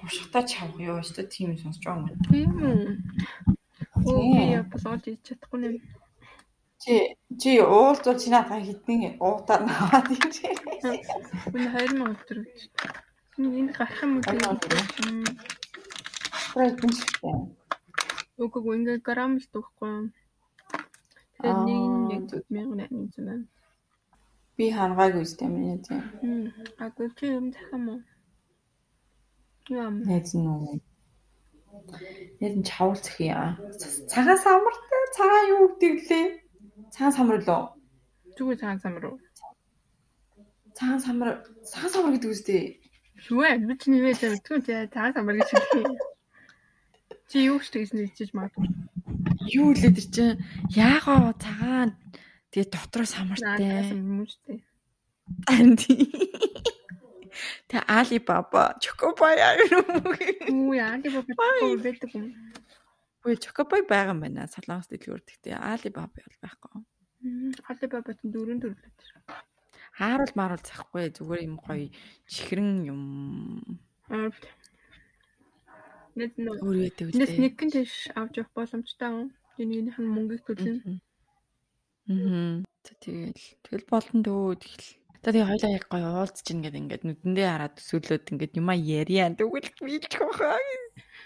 [0.07, 2.51] Хошигтай чав ёо өстө тийм сонсож байгаа юм.
[2.63, 2.95] үү.
[4.07, 5.69] Оо би болоод ич чадахгүй нэ.
[6.79, 6.93] Чи
[7.41, 10.47] чи уулзвал чи надад хитний уутаар наваад юм чи.
[11.51, 12.47] Үн 2000 төгрөг.
[13.35, 14.23] Энэ гарах юм уу?
[16.55, 17.35] Прайд нэртэй.
[18.39, 20.15] Үгүй ингээ грамм л төгөхгүй.
[21.35, 23.45] Тэгээд нэг нэг 1800 байна.
[24.55, 26.01] Би хангаагүй миний тийм.
[26.23, 26.47] Хм.
[26.79, 27.95] Агүй чи юм захаа мó.
[29.69, 30.79] Найз нь уу.
[32.39, 33.59] Найз нь чавал зөх яа.
[34.07, 36.25] Цагаан самартай цагаан юу гэдэг лээ?
[36.95, 37.63] Цагаан самар лөө.
[38.39, 39.17] Зүгээр цагаан самар уу?
[40.71, 41.29] Цагаан самар
[41.67, 42.79] цагаан самар гэдэг үстэй.
[43.27, 43.55] Шүү ээ.
[43.67, 45.83] Би вэж мэдгүй тий цагаан самар гэж хэлсэн.
[47.27, 48.71] Чи юу ч тэгсэн хэлчихэж магадгүй.
[49.51, 50.39] Юу лээ тэр чинь
[50.71, 51.91] яагаа цагаан
[52.55, 53.91] тэгээ дотроо самартай.
[53.91, 54.63] юм уу тий.
[55.51, 56.07] Анди.
[57.69, 60.13] Тэ Alibaba, Chocoboy аа юм уу?
[60.51, 62.31] Үу яа ди бопоо байдаг юм.
[63.23, 64.47] Үгүй Chocoboy байгаа юм байна.
[64.47, 66.81] Солонгос дэлгүүр гэхдээ Alibaba бол байхгүй.
[67.67, 68.97] Alibaba тэн дөрөв төрлөд.
[69.97, 71.89] Хааруул maaruул захгүй зүгээр юм гоё
[72.29, 73.01] чихрэн юм.
[76.17, 79.27] Нэг нэг нэгэн тийш авч явах боломжтой юм.
[79.57, 81.01] Энийнийх нь мөнгөийг төлнө.
[82.07, 82.61] Аа.
[82.85, 83.33] Тэгэл
[83.65, 84.87] тэгэл болон дөө тэгэл.
[85.27, 89.27] Одоо тэгээ хоёлаа яг гоё уулзж ин гэдэг ингээд нүдэндээ хараад төсөөлөд ингээд юмаа яриа.
[89.35, 90.55] Тэгвэл байгаа.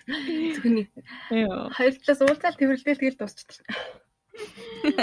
[0.10, 0.90] Зөвхөн нэг
[1.30, 3.66] хоёр талаас уулзаал тэрвэрлдэл тэгэл дуусчихсан.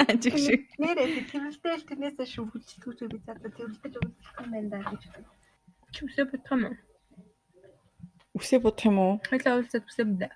[0.03, 0.67] Ажиг шиг.
[0.83, 5.03] Нэрээ тэрэлтэл тэрнээсээ шүүхэлцдэг үү би задаа тэрэлдэж үзэх юм байна даа гэж.
[5.95, 6.77] Чи үсээ бодох юм уу?
[8.35, 9.15] Үсээ бодох юм уу?
[9.31, 10.33] Хоёлаа уулзаад үсээ бодоо.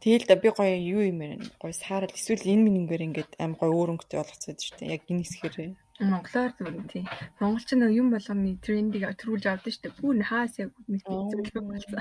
[0.00, 1.52] Тэгэл да би гоё юу юм бэ?
[1.60, 4.96] Гоё саарал эсвэл энэ минийгээр ингээд аим гоё өөр өнгөтэй болгоцоод шүү дээ.
[4.96, 5.76] Яг энэ хэсгээр.
[6.00, 7.04] Монголоор зөв тийм.
[7.40, 10.00] Монголч нэг юм болгоны трендийг төрүүлж авдаг шүү дээ.
[10.00, 12.00] Бүр хаас яг нэг зүйлэг болсон.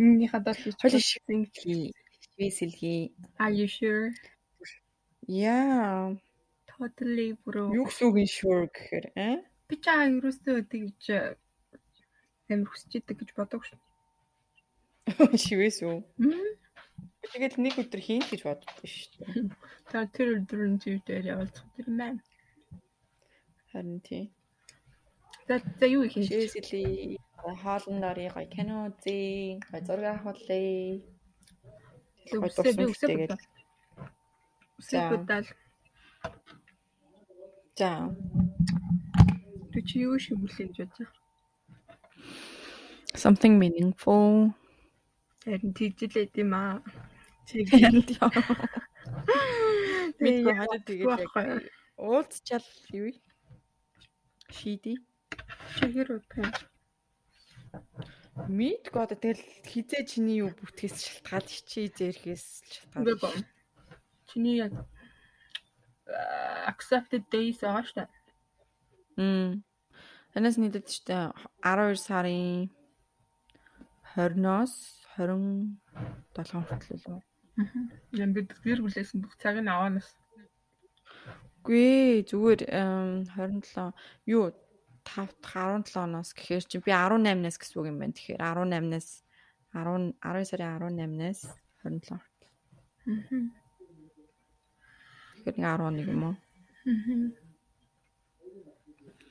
[0.00, 1.92] Миний хадаад хийж Хоёлаа шивэнхий.
[2.24, 3.12] Шивэсэлхий.
[3.36, 4.08] Are you sure?
[5.28, 6.16] Яа.
[6.64, 7.68] Totally bro.
[7.76, 9.36] Юу гэсэн үг sure гэхээр аа?
[9.68, 11.04] Би чаа ерөөсөө тэгж
[12.48, 13.78] амир хүсэж идэг гэж боддог шүү.
[15.44, 15.98] Шивээс үү?
[16.18, 16.50] Мм.
[17.20, 19.52] Тэгэл нэг өдөр хийн гэж боддоо шүү.
[19.92, 22.20] За тэр өдөр нь зүйдээр явуулах тэр маань.
[23.72, 24.32] Харин тий.
[25.46, 26.24] За за юу их юм.
[26.24, 27.18] Шивэсэлхий.
[27.62, 29.60] Хоолн дорыг гоё кино үзье.
[29.70, 31.00] Гоё зураг авахлаа.
[32.30, 33.38] Үсээ би үсээ бодоо.
[34.78, 35.08] Үсээ За.
[35.10, 35.48] бодаал.
[37.78, 37.90] За.
[39.72, 41.08] Тэг чи юу шиг хүлээж бодож.
[43.14, 44.54] Something meaningful.
[45.46, 46.82] Харин тийжлээ тийм аа.
[47.46, 47.64] Чи
[50.20, 51.34] Мэдгүй хадад тэгээд яг
[51.96, 53.10] уулзчаал юу?
[54.50, 54.94] Шиди.
[55.78, 56.42] чигэр утга.
[58.50, 62.46] Мэдгүй одоо тэгэл хизээ чиний юу бүтгэс шалтгаал чи зэрхээс
[62.94, 63.46] шалтгаал.
[64.28, 64.74] Чиний яг
[66.66, 68.08] accepted days шүү дээ.
[69.18, 69.62] Мм.
[70.32, 72.70] Танаас нийтэд ч тэ 12 сарын
[74.14, 74.74] 20-оос
[75.18, 77.20] 27 хүртэл үү?
[78.18, 80.08] Яг бид гэр бүлээсэн бүх цагийг аваанаас.
[81.60, 83.92] Үгүй зүгээр эм, 27
[84.32, 84.48] юу
[85.04, 88.16] 5 дахь 17 оноос гэхээр чи би 18-наас гэсэн үг юм байна.
[88.16, 89.08] Тэгэхээр 18-наас
[89.76, 91.40] 10 12 сарын 18-наас
[91.84, 92.48] 27 хүртэл.
[95.44, 96.36] Тэгэхээр нэг 11 юм уу?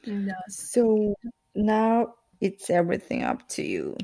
[0.06, 0.46] Яа.
[0.50, 1.16] So
[1.56, 3.98] now it's everything up to you.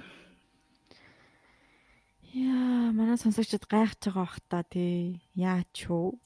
[2.36, 5.22] Яа, манай сонсогчд гайхаж байгаа бах та тий.
[5.38, 6.20] Яач юу?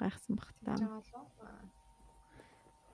[0.00, 0.72] Гайхсан бах та.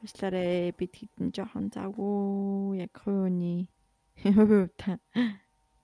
[0.02, 3.70] Уучлаарай бид хитэн жоохон завгүй яг хөөний
[4.80, 4.98] та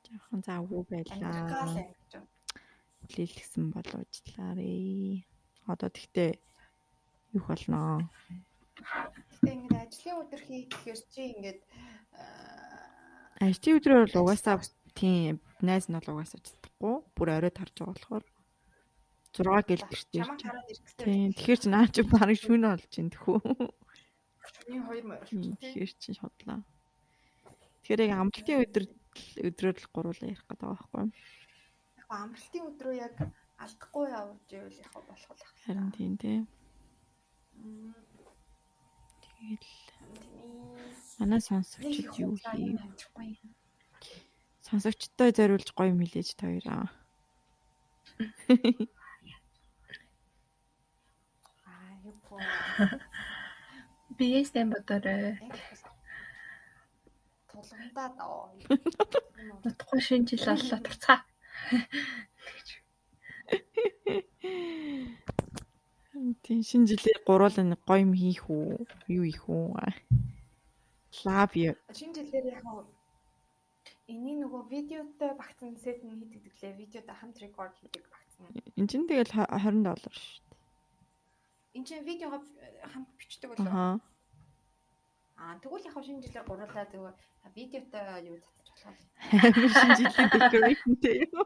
[0.03, 1.87] жоохон завгүй байлаа.
[3.07, 5.27] Хүлээлгсэн болоочлаарай.
[5.71, 6.31] Одоо тэгтээ
[7.39, 8.11] юу болно?
[8.83, 11.61] Гэтэ ингээд ажлын өдөр хийх гэхээр чи ингээд
[13.43, 14.59] Ажлын өдрөөр бол угаасаа
[14.95, 16.97] тийм найз нь бол угаасаа чадахгүй.
[17.17, 18.25] Бүр оройд харж байгаа болохоор
[19.33, 20.21] 6 гэлдэртэй.
[20.23, 21.05] чамаа хараад ирэх гэсэн.
[21.05, 21.31] Тийм.
[21.33, 23.39] Тэгэхээр чи наа чи барыг шүнэ болж чинь тэхүү.
[24.69, 25.25] Миний хоёр морь.
[25.25, 26.61] Тэгэхээр чи шодлаа.
[27.83, 28.85] Тэгэхээр яг амралтын өдөр
[29.49, 31.11] өдрөөр л гуруулаа ярих гэдэг байхгүй юу?
[31.99, 33.17] Яг амралтын өдрөө яг
[33.63, 35.53] алдахгүй явж ивэл яг болох л ах.
[35.65, 36.45] Харин тийм.
[37.57, 37.95] Мм,
[39.43, 39.67] Тэгэл
[41.19, 42.79] манай сонсогчд юу хийв?
[44.63, 46.87] Сонсогчтой зориулж гоё мэлээж хоёраа.
[52.33, 52.89] Юу гоо.
[54.17, 55.37] биеэстэй бодорой.
[57.51, 58.57] Тулгандаа доо.
[59.65, 61.19] Нутхгүй шинэ жил аллаа туцаа.
[66.43, 68.81] Тийм шинэ жилээр гуруулаа нэг гоё юм хийх үү?
[69.13, 69.77] Юу хийх үү?
[71.25, 71.73] Love you.
[71.93, 72.89] Шинэ жилээр яг гоо
[74.13, 76.77] Эний нөгөө видеотой багцсан сет нь хийдэг дэглээ.
[76.77, 78.51] Видеотой хамт рекорд хийдэг багцсан.
[78.77, 80.52] Энд чинь тэгэл 20 доллар шүү.
[81.75, 82.41] Энд чинь видеогоо
[82.93, 84.01] хамт бичдэг болоо.
[85.41, 87.17] Аа тэгвэл яг шинэ жилээр гурлаа тэгвэл
[87.57, 89.09] видеотой юу татчих болох.
[89.73, 91.45] Шинэ жилийн decoration-тэй юу?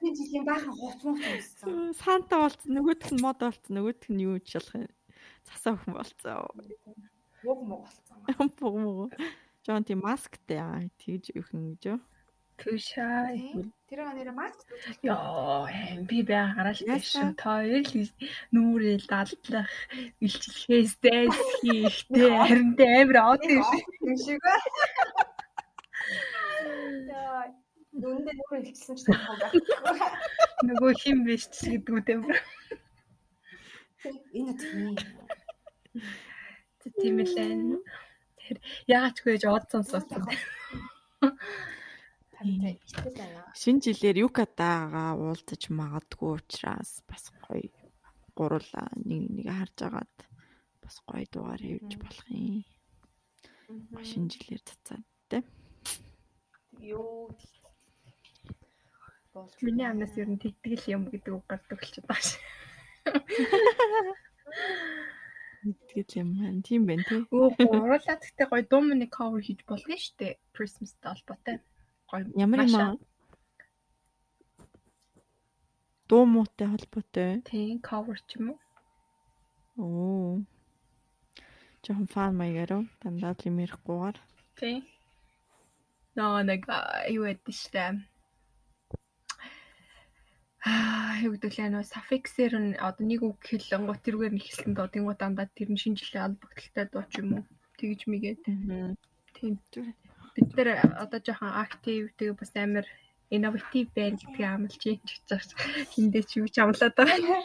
[0.00, 1.92] Шинэ жилийн баахан хуц мууц юмсан.
[1.92, 4.92] Санта болцсон, нөгөөх нь мод болцсон, нөгөөх нь юу ч болох юм.
[5.44, 6.56] Цасаа өхөн болцсон.
[7.44, 8.48] Муг муг болсон.
[8.58, 9.12] Бог мог.
[9.60, 12.00] Жон тийм масктай аа тэгж өхөн гэж юу?
[12.60, 13.36] Түшаа.
[13.86, 14.66] Тэр нэр маск
[15.06, 15.68] Яа,
[16.08, 17.36] би бай гараал Яасан?
[17.36, 18.10] тийм хоёр л
[18.54, 19.70] нүрэл дадлах
[20.24, 23.62] илчлэхээс дэс хийхтэй харин амар од юм
[24.24, 24.40] шиг.
[24.42, 24.54] ба.
[27.12, 27.44] Яа.
[28.00, 29.60] Дүндээ нүрэ илчсэн ч байхгүй.
[30.66, 32.22] Нөгөө хин биш ч гэдэг үү юм.
[34.38, 34.94] Энэ тийм.
[37.00, 37.78] Тийм л энэ.
[38.40, 38.56] Тэр
[38.90, 40.24] яач хөөж од сонсосон.
[42.36, 43.40] Тантай итгэл байна.
[43.56, 47.72] Шинэ жилээр юкатаага уулзаж магадгүй учраас бас гоё
[48.36, 50.16] гуруулаа нэг нэг харж агаад
[50.84, 52.60] бас гоё дугаар хийж болох юм.
[54.04, 55.40] Шинэ жилээр цацаад тэ.
[56.84, 57.32] Юу.
[59.32, 62.44] Болж Миний амнаас ер нь тэгтгэл юм гэдэг үг гардаг болчиход байгаа шээ.
[65.88, 66.60] Тэгэл юм байна.
[66.60, 67.24] Тийм байна тий.
[67.32, 70.38] Өө гурлаад гэхдээ гоё дуу мөний cover хийж болно шүү дээ.
[70.52, 71.58] Christmas-тай холбоотой.
[72.10, 72.24] Гоё.
[72.44, 72.94] Ямар юм аа?
[76.08, 77.42] Дуу муутай холбоотой.
[77.50, 78.58] Тийм cover ч юм уу?
[79.82, 80.34] Оо.
[81.82, 84.16] Жохон фан маягаар дандаа л юм ярихгүйгээр.
[84.58, 84.86] Тийм.
[86.16, 86.62] Наа нэг
[87.16, 88.00] юу гэдэг штэ.
[90.66, 94.74] Аа, юу гэдэг лээ нөө suffix-ээр нь одоо нэг үг хэлэн гот тэргээр нь ихсэн
[94.74, 97.44] доо тэнгуү дандаа тэр нь шинэ жилийн албагталтай дуу ч юм уу.
[97.78, 98.42] Тэгж мэгээд.
[99.36, 99.54] Тийм.
[100.36, 100.68] Бид нэр
[101.00, 102.86] одоо жоохон active тэгээ бас амар
[103.32, 105.48] innovative байна гэдгийг амлаж юм ч гэж байна.
[105.92, 107.40] Хиндээ ч юу ч амлаад байгаа.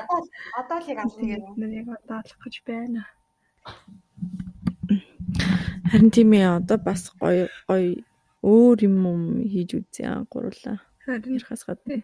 [0.00, 0.18] Одоо
[0.60, 1.28] одоо л яг амлыг
[1.60, 3.02] Бид яг удаалах гэж байна.
[5.90, 8.00] Харин тийм ээ одоо бас гоё гоё
[8.42, 10.80] өөр юм юм хийж үзье аа гурлаа.
[11.04, 12.00] Харин Ярихаас гадна.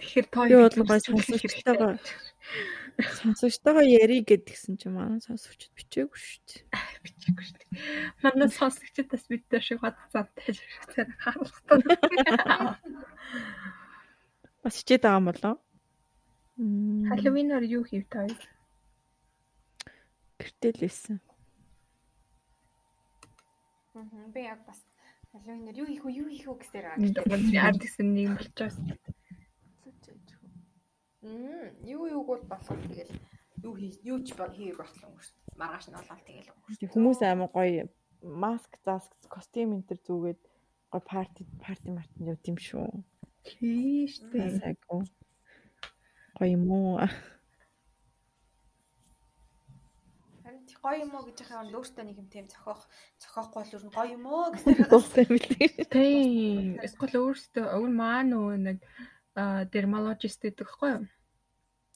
[0.00, 1.94] тэгэхээр тоо Би бол гоё сонсогчтойгоо
[3.04, 6.62] сонсогчтойгоо ярий гэдгсэн чи манай сонсогчд бичээгүй шүү дээ.
[7.04, 7.70] бичээгүй шүү дээ.
[8.24, 11.80] Манай сонсогчид бас бид дээр шиг бод зантай зэрэг хаалгатай.
[14.60, 15.54] Бас хичээд байгаа юм болоо.
[16.60, 17.08] Мм.
[17.08, 18.44] Халлоуинаар юу хийв та хоёр?
[20.36, 21.16] Гэртэл байсан.
[23.96, 24.28] Мгм.
[24.36, 24.84] Би яг бас
[25.32, 26.10] Халуунаар юу хийх вэ?
[26.10, 26.98] Юу хийх вэ гэсээр аа.
[26.98, 27.22] Нэг
[27.54, 28.76] ард гэсэн нэг болчоос.
[31.22, 33.12] Мм, юу юуг бол болох тэгэл
[33.62, 35.60] юу юу ч ба- хийх шүү дээ.
[35.60, 36.78] Маргааш нь болоод тэгэл өнгөрч.
[36.80, 37.82] Тэг Хүмүүс амар гоё
[38.24, 40.40] маск, заск, костюм энэ төр зүгээд
[40.92, 42.88] гоё парти парти мартин явд юм шүү.
[43.44, 44.76] Тийш дээ.
[46.40, 47.04] Гоё юм уу?
[50.80, 52.88] Гоё юм уу гэж яхаа өөртөө нэг юм тийм зохиох
[53.20, 55.84] зохиохгүй л өөр гоё юм уу билээ.
[55.92, 56.80] Тийм.
[56.80, 58.78] Эсвэл өөрөөсөө өвөр маа нөгөө нэг
[59.36, 61.04] дермалогист гэдэг байхгүй юу?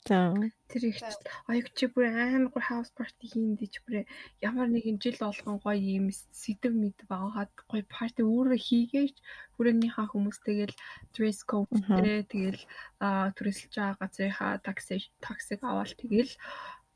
[0.05, 0.37] За.
[0.69, 1.01] Тэр их
[1.49, 4.05] аяг чи бүр амар гоо хаус парти хийндэ чи бүр
[4.45, 9.17] ямар нэгэн жил болгон гоё юм сэдв мэд баагаад гоё парти өөрөө хийгээч
[9.57, 10.77] хүрээнийхээ хүмүүс тэгэл
[11.17, 12.63] dress code дээр тэгэл
[13.01, 16.33] төрөлж байгаа газрынхаа такси таксиг аваад тэгэл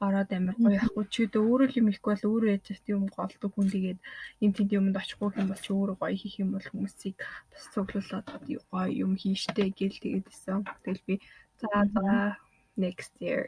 [0.06, 3.50] ороод амар гоё яахгүй чи өөрөө л юм ихгүй бол өөрөө яаж ч юм голдог
[3.54, 4.00] хүн тэгээд
[4.42, 7.14] энэ тэнд юмд очихгүй юм бол чи өөрөө гоё хийх юм бол хүмүүсийг
[7.50, 10.62] бас цуглуулад гоё юм хийштэй гэл тэгээд исэн.
[10.86, 11.14] Тэгэл би
[11.60, 12.38] за за
[12.78, 13.42] next year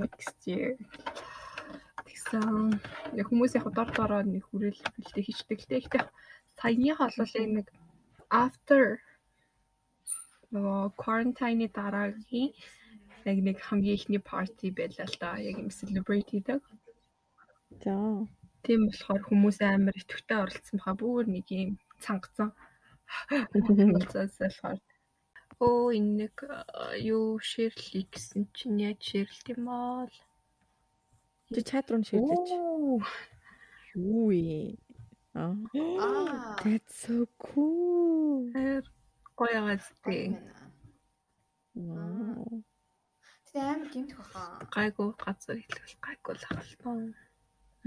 [0.00, 0.80] next year
[2.08, 2.80] тэгсэн
[3.28, 6.08] хүмүүс яг дор дороо нэг хүрээл бэлтээ хийчдэг л дээ.
[6.56, 7.66] Саяныхаа бол нэг
[8.32, 8.84] after
[10.52, 12.56] нөгөө quarantine-ы дараагийн
[13.30, 15.30] яг нэг хамгийн ихний party байлаа л да.
[15.38, 16.60] Яг юм celebrate хийдэг.
[17.84, 17.94] За.
[18.64, 22.50] Тийм болохоор хүмүүс амар итгэвтэй оролцсон баха бүр нэг юм цангацсан.
[23.52, 24.78] Болцоосоор.
[25.64, 26.34] Оо энэ нэг
[27.02, 30.12] юу ширлий гэсэн чинь яаж ширлт юм бол
[31.54, 32.04] Чи чат руу.
[32.12, 33.00] Оо
[33.94, 34.76] Юу вэ?
[35.34, 35.56] Аа.
[36.62, 38.52] That's so cool.
[39.38, 40.36] гоё газтэй.
[41.74, 42.62] Wow.
[43.48, 44.42] Тэгээ амар гимтэх баха.
[44.76, 47.00] Гайгүй газар хэлвэл гайгүй л ахалтай.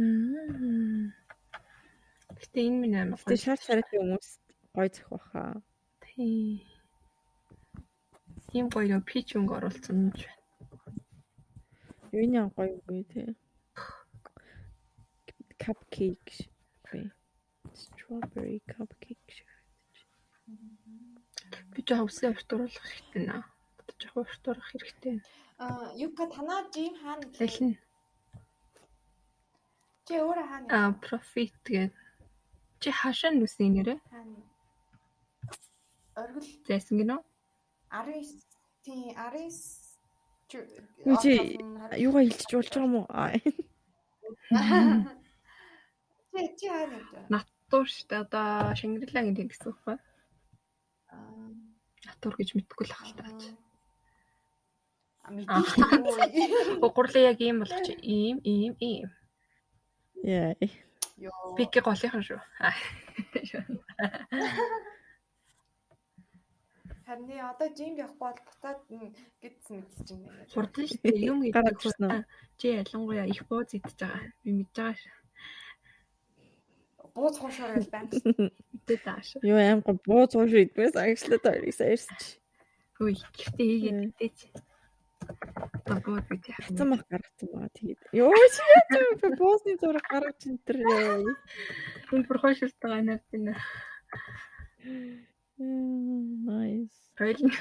[0.02, 1.14] Мм.
[2.40, 4.28] Гэтэ энэ минь амар Гэтэ шар шарах хүмүүс
[4.74, 5.62] гой зөх баха.
[6.02, 6.66] Тийм.
[8.50, 10.34] Тийм гоё нөө пич өнгө оруулсан юм шиг.
[12.10, 13.24] Юуны гоё үгүй те.
[15.62, 16.50] Cupcake.
[17.78, 19.30] Strawberry cupcake.
[19.30, 19.50] шиг.
[21.72, 23.44] Би жоо хувьсан ортууруулах хэрэгтэй наа.
[24.02, 25.22] Жоо ортуурах хэрэгтэй.
[25.62, 27.26] Аа, Юка танаа жим хаана?
[27.38, 27.78] Дэлнэ.
[30.10, 30.68] Чи өөрөө хаана?
[30.74, 31.94] Аа, profit гэдэг.
[32.82, 33.96] Чи хашаа нүсэн нэрэ?
[34.10, 34.42] Хаана?
[36.18, 37.22] Оргил Зайсан гинөө?
[37.94, 38.42] 19
[38.82, 41.32] тий 19 Юу чи
[42.06, 43.06] юугаа хилчиж болж байгаа юм уу?
[43.14, 43.38] Аа,
[46.34, 47.20] Чи чи хаана вэ?
[47.30, 49.94] Натуур штэ одоо Шангрилагийн үг ба.
[51.14, 51.54] Аа.
[52.10, 53.54] Натуур гэж мэдгүй л ахалтаач.
[53.54, 53.71] А
[55.30, 56.82] мэдээ.
[56.96, 59.10] Гурлаа яг ийм болох чи ийм ийм ийм.
[60.24, 60.56] Яа.
[61.22, 61.56] Йоо.
[61.58, 62.42] Пики голынхан шүү.
[67.06, 68.80] Харин тий, одоо жим явахгүй бол бутаад
[69.44, 70.48] гэдсэн чинь байна.
[70.54, 72.12] Хурдан штэ юм Гараад гэдэг ирсэн үү?
[72.12, 72.26] хурдан.
[72.58, 74.32] Чи ялангуяа их бууз идэж байгаа.
[74.42, 75.16] Би мэдж байгаа шүү.
[77.12, 78.10] Бууз хуушаар гэж байна.
[78.72, 79.28] Мэдээ тааш.
[79.44, 81.44] Юу аим гоо бууз ууш идмээс агшлаад
[81.76, 82.40] саярсан чи.
[82.96, 84.38] Хөөе, гэхдээ хийгээд мэдээч.
[86.06, 88.00] Бууз гэж яах Хацсан мах гаргацсан баа тэгээд.
[88.16, 88.84] Йоо чи яа
[89.20, 91.26] чи буусны зураг гаргаж энтрээ.
[92.10, 93.54] Хүн прохошилт байгаа нэр чинь.
[95.62, 96.98] Nice.
[97.20, 97.54] Хоёул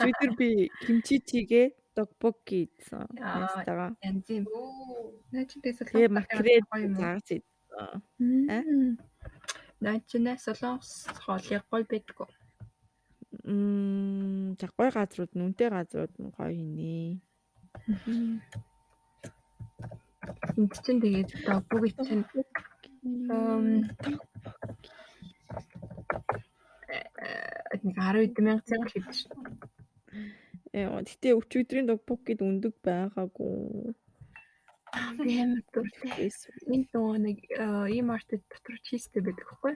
[0.00, 0.48] Өчигдөр би
[0.82, 3.06] кимчи чигээ догбоки идсэн.
[3.20, 3.46] Аа.
[3.46, 3.90] Ястагаа.
[4.02, 4.44] янз юм.
[4.50, 5.12] Оо.
[5.30, 6.94] Наачтай Тэгээ макрел юм.
[6.96, 8.98] заагц идсэн.
[9.80, 12.28] Наачнаа солонгос хоолыг гой байдгүй.
[13.44, 17.20] Мм, за гой газрууд, нүнтэй газрууд нь гоё хийнэ.
[20.58, 22.24] Энд чинь тэгээд одоо бүгд чинь
[26.90, 29.32] э, нэг 12 мянга цэнг л хийж шүү.
[30.76, 33.94] Э, гэтээ өчигдрийн догбокид өндөг байгаагүй.
[34.92, 36.28] Амар дуртай.
[36.74, 39.74] Энд нөгөө нэг э, e-market дотор чизтэй байдаг хгүй.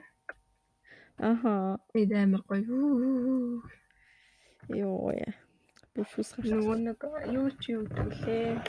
[1.17, 1.79] Аха.
[1.93, 3.61] Тэгээд амар гоё.
[4.69, 5.33] Йоо яа.
[5.95, 6.49] Бүшүүс гарч.
[6.51, 6.99] Нөгөө нэг
[7.31, 8.59] юу ч юу гэвэл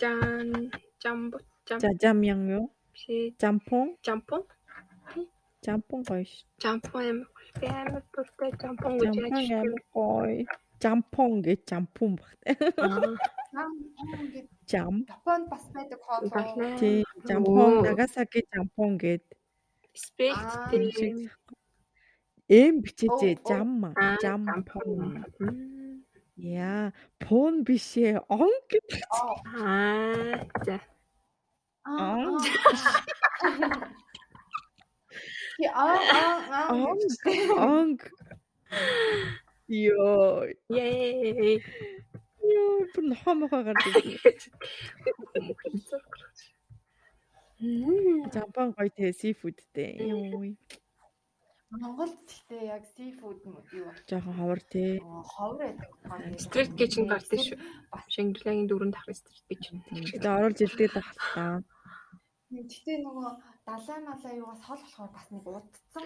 [0.00, 0.50] жан
[1.02, 1.38] жамбо
[1.68, 2.64] жам За жам ян юу?
[2.96, 4.42] ши Жампон, жампон
[5.64, 6.42] жампон гоё ш.
[6.58, 7.52] жампон амар гоё.
[7.60, 10.46] Би амар дуртай жампон гэж Жампон яаж амар гоё.
[10.82, 12.54] Жампон гэж жампон багтай.
[13.54, 13.70] Нам
[14.10, 15.06] ингээд Жам.
[15.08, 16.28] Японд бас байдаг хоол.
[16.30, 16.76] Байна.
[16.80, 17.28] Тий, Оо.
[17.28, 19.22] жампон, Нагасаки жампон гэд
[19.96, 21.32] спект шиг.
[22.48, 23.90] Эм бичээжээ жам.
[23.90, 25.26] Аа, Жампон.
[25.40, 26.06] Мм.
[26.36, 28.22] Яа, пон бишээ.
[28.28, 29.02] Он гэдэг.
[29.10, 30.78] Аа за.
[31.82, 32.38] Аа.
[35.58, 36.74] Яа аа аа.
[36.76, 37.00] Он.
[37.58, 37.90] Он.
[39.66, 40.46] Йоо.
[40.70, 41.58] Yay.
[42.46, 43.94] Йоо, бүр нохоо мохоо гардаг.
[47.60, 48.30] Мм.
[48.32, 49.96] Жампон гоё те сифудтэй.
[49.96, 50.56] Йоо.
[51.70, 55.00] Монголд гэхдээ яг seafood мод юу бол Жохон ховор те.
[55.02, 56.40] ховор байдаг.
[56.40, 57.58] Стрит гэж нь гардаг шүү.
[58.14, 59.62] Шангрилагийн дөрөв дахь стрит гэж.
[60.14, 61.64] Тэгээ оруулж ирдэг багтаа.
[62.54, 63.30] Гэхдээ нөгөө
[63.66, 66.04] далай малаа юугаас хол болохоор бас нэг удцсан.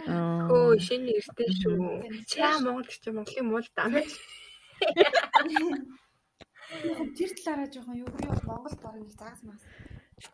[0.49, 1.77] Өө шинэ нэртэй шүү.
[2.31, 4.01] Чаа Монгол чи Монголын муу л даа.
[7.19, 9.61] Тэр талаараа жоохон юу би бол Монголд бараг нэг загас мас.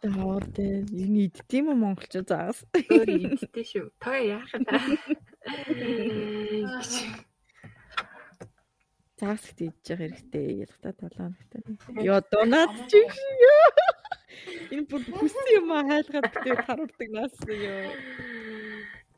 [0.03, 0.82] Ховор те.
[0.91, 2.59] Энэ идтiim юм монголчууд заагас.
[2.74, 3.09] Өөр
[3.39, 3.87] идтэй шүү.
[4.03, 4.61] Тоо яах вэ?
[9.16, 10.49] Загас ихтэй идэж явах хэрэгтэй.
[10.66, 11.61] Ялгата 7 хоногтой.
[12.05, 13.01] Йоо дунаад чи.
[14.74, 17.95] Энэ бүр хүссэн юм аа хайлгаад битээ харуулдаг нас ёо.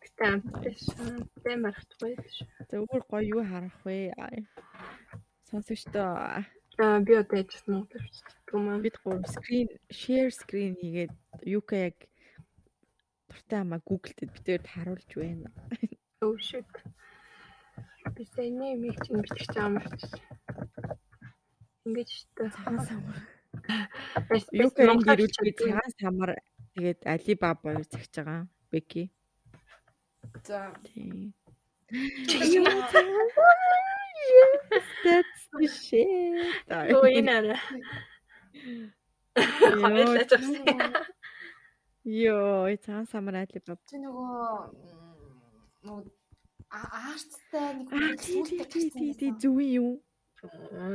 [0.04, 1.26] Гэтэ амттай шүү.
[1.42, 2.84] Тэ мархдаггүй шүү.
[2.84, 4.14] Өөр гоё юу харах вэ?
[5.50, 6.44] Сонсогчдоо
[6.78, 8.37] Аа би одоо яжсан уу гэж.
[8.82, 11.12] Бид гурав screen share screen хийгээд
[11.58, 11.96] UK яг
[13.28, 15.48] дуртай хамаа Google-д битээр харуулж байна.
[16.24, 16.66] Oh shit.
[18.16, 20.00] Би сэний имийг чинь бичих чам марч.
[21.84, 22.50] Ингэж шүү дээ.
[22.56, 23.16] Цагаан самар.
[24.64, 26.30] UK UK гэрүүлж цагаан самар
[26.74, 28.48] тэгээд Alibaba хоёр загч байгаа.
[28.72, 29.04] Becky.
[30.44, 30.72] За.
[31.90, 32.48] Yes,
[35.04, 36.68] That's the shit.
[36.68, 37.60] Оо энэ арай.
[39.34, 40.92] Хоёулаа жагсан.
[42.04, 43.76] Йоо, цагаан самар Alibaba.
[43.90, 44.72] Чи нөгөө
[45.84, 46.00] нөгөө
[46.72, 50.00] аарттай нэг Аа тий тий тий тий тий зүг юм.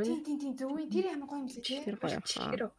[0.04, 0.74] Тийм тийм тийм зөв.
[0.90, 1.80] Тэр ямар гоё юм бэ тий.
[1.86, 2.74] Тэр гоё хаа.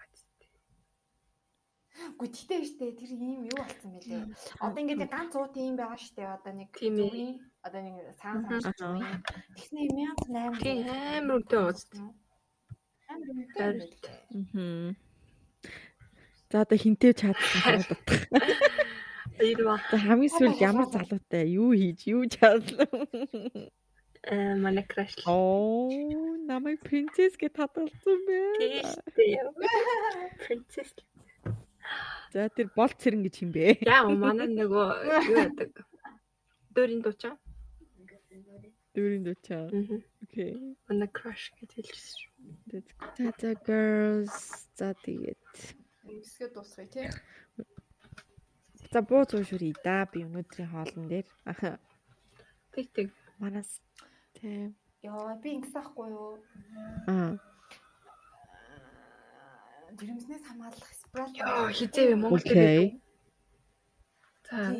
[2.19, 4.27] Гү тэгтээ штэ тэр ийм юу болсон бэлээ.
[4.59, 6.27] Одоо ингээд ганц уу тийм байгаа штэ.
[6.27, 8.51] Одоо нэг зөвийн одоо нэг Аа.
[8.75, 9.23] зөвийн.
[9.55, 9.81] Тэгснэ
[10.27, 10.59] 1008.
[10.59, 11.81] Тийм амар үнэтэй ууз.
[13.57, 13.91] Байлээ.
[14.31, 14.97] Мгм.
[16.51, 18.23] За одоо хинтээ чадсан бодох.
[19.43, 19.77] Ирва.
[19.91, 22.87] За хамгийн сүүл ямар залуутай юу хийж юу чадлаа.
[24.25, 25.13] Э манай краш.
[25.27, 25.91] Оо,
[26.49, 28.39] намайг принцесс гэж таталсан бэ.
[28.59, 29.43] Тийштэй.
[30.41, 30.95] Принцесс.
[32.33, 33.85] За тэр бол цэрэн гэж юм бэ?
[33.85, 35.73] Яа манай нөгөө юу яадаг.
[36.75, 37.37] Дөрийн дуучаа.
[38.95, 39.69] Дөрийн дучаа.
[39.69, 39.99] Аа.
[40.23, 40.55] Окей.
[40.89, 41.91] Манай краш гэж good.
[43.17, 44.37] За за girls.
[44.77, 45.39] За тэгээд.
[46.05, 47.09] Эсгээ дуусгая тий.
[48.93, 51.27] За бууз уушрий да би өнөөдрийн хоолн дээр.
[51.45, 51.79] Аха.
[52.75, 53.09] Тэг тэг.
[53.39, 53.81] Манас.
[54.35, 54.75] Тэ.
[55.03, 56.39] Яа би ингэс ахгүй юу?
[57.07, 57.39] Аа.
[59.99, 61.31] Жирэмснээс хамгаалах спрат.
[61.39, 63.01] Яа хизээ Монгол Окей.
[64.51, 64.75] За.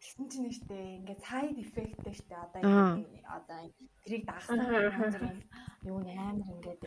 [0.00, 2.32] Тэгсэн чинь нэштэй ингээд side effect штэ.
[2.32, 3.60] Одоо ингээд одоо
[4.00, 4.56] тэрийг дагсан
[5.84, 6.82] юу нэг амар ингээд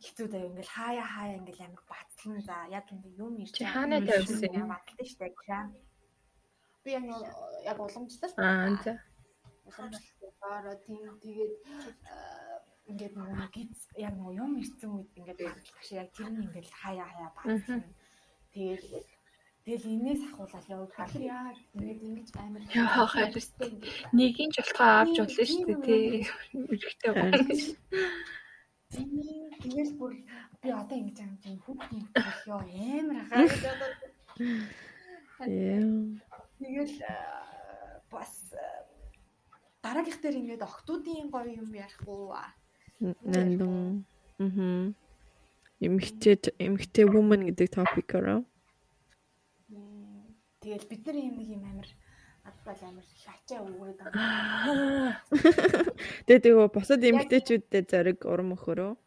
[0.00, 4.00] хэцүү даа ингээд хаяа хаяа ингээд амар бацлан за яг ингээд юм ирж Чи хаанаа
[4.00, 4.72] тавьсан юм?
[4.72, 5.66] бацлаа штэ крем
[6.84, 7.20] би яг нэг
[7.68, 8.34] яг уламжлал.
[8.40, 8.92] Аа за.
[9.68, 11.54] уламжлалаараа тийм тэгээд
[12.08, 16.00] аа, ингээд нөгөө гиз яг нөгөө юм ирсэн үед ингээд бацлах шиг.
[16.00, 17.82] Яг тэр нь ингээд хаяа хаяа бацлан
[18.56, 18.84] тэгээд
[19.66, 23.74] Тэгэл энээс ахуулаад явуулах яа ингээд ингэж амар Яа, хайртай.
[24.14, 26.22] Нэгийн ч болтгоо авч болно шүү дээ тий.
[26.70, 27.42] Эрэхтэй байна.
[29.66, 30.12] Тэгэл бүр
[30.62, 33.42] би одоо ингэж юм чинь хүүхд мөхөх ёо амар Яа.
[36.62, 38.86] тэгэл аа, бас аа,
[39.82, 42.30] дараагийнх дээр ингээд охтуудын гоё юм ярих уу
[43.02, 44.06] Нандун.
[44.38, 44.94] Мгм.
[45.82, 48.46] Эмхтэй эмхтэй woman гэдэг топик ороо.
[50.66, 51.88] Тэгэл бид нар юм нэг юм амар
[52.42, 55.22] адвал амар шачаа өгөөд байгаа
[56.26, 58.98] Тэгээ тэгээ босод эмгтээчүүдтэй зориг урам өхөрөө.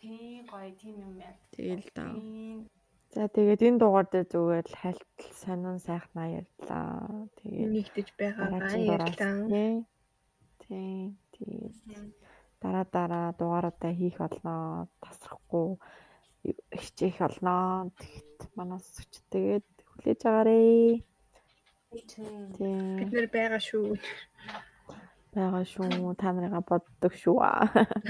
[0.00, 2.12] тийм гоё тийм юм яа Тэгэл да.
[2.12, 2.68] Тийм.
[3.16, 7.24] За тэгээд энэ дугаар дээр зүгээр л хальтал сонин сайхнаа ярьлаа.
[7.40, 9.48] Тэгээд Нэгдэж байгаагаа дараагийн дугаараас ярьлаа.
[9.48, 9.72] тий.
[10.60, 11.00] Тий.
[11.40, 12.12] Тэгээд
[12.60, 14.92] дараа дараа дугааруудаа хийх болноо.
[15.00, 15.68] Тасрахгүй
[16.76, 17.88] хичээх болноо.
[17.96, 19.68] Тэгэхэд манаас өч тэгээд
[20.00, 21.04] хүлээж агаарэ.
[22.08, 22.96] Тийм.
[22.96, 24.00] Бид нэр байгаа шүү.
[25.36, 26.14] байгаа шүү.
[26.16, 27.36] Та нарыгаа боддог шүү.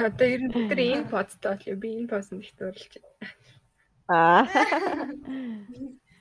[0.07, 1.76] Одоо ер нь бид нар энэ подтой болоо.
[1.82, 3.26] Би энэ постнд их дурлж байна.
[4.11, 4.43] Аа.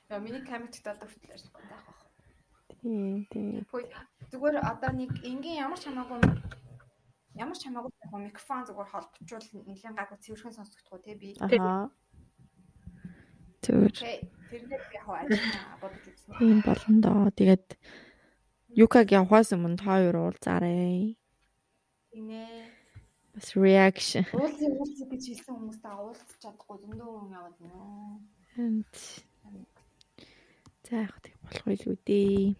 [0.09, 1.99] Яа миний камерт татдаг хөтлөөр таах баг.
[2.81, 3.61] Тий, тий.
[3.69, 3.93] Хөөе
[4.31, 6.21] зүгээр одоо нэг энгийн ямар ч хамаагүй
[7.37, 7.91] ямар ч хамаагүй
[8.25, 11.29] микрофон зүгээр холбочвол нэлээд гайгүй цэвэрхэн сонсогдох тий би.
[11.43, 11.89] Аха.
[13.61, 14.38] Зүгээр.
[14.49, 15.39] Би яг ажил
[15.81, 16.37] бодож үзсэн.
[16.39, 17.29] Тийм болно доо.
[17.31, 17.77] Тэгээд
[18.75, 21.17] Юкаг явахаас өмнө та хоёр уулзаарай.
[22.13, 22.69] Инэ.
[23.33, 24.25] Бас reaction.
[24.33, 27.57] Уулзъя уулзъя гэж хэлсэн хүмүүстэй уулзч чадахгүй зөндөө хүн яваад.
[28.57, 28.93] And
[30.89, 32.57] За яг тэг болох илүү дээ.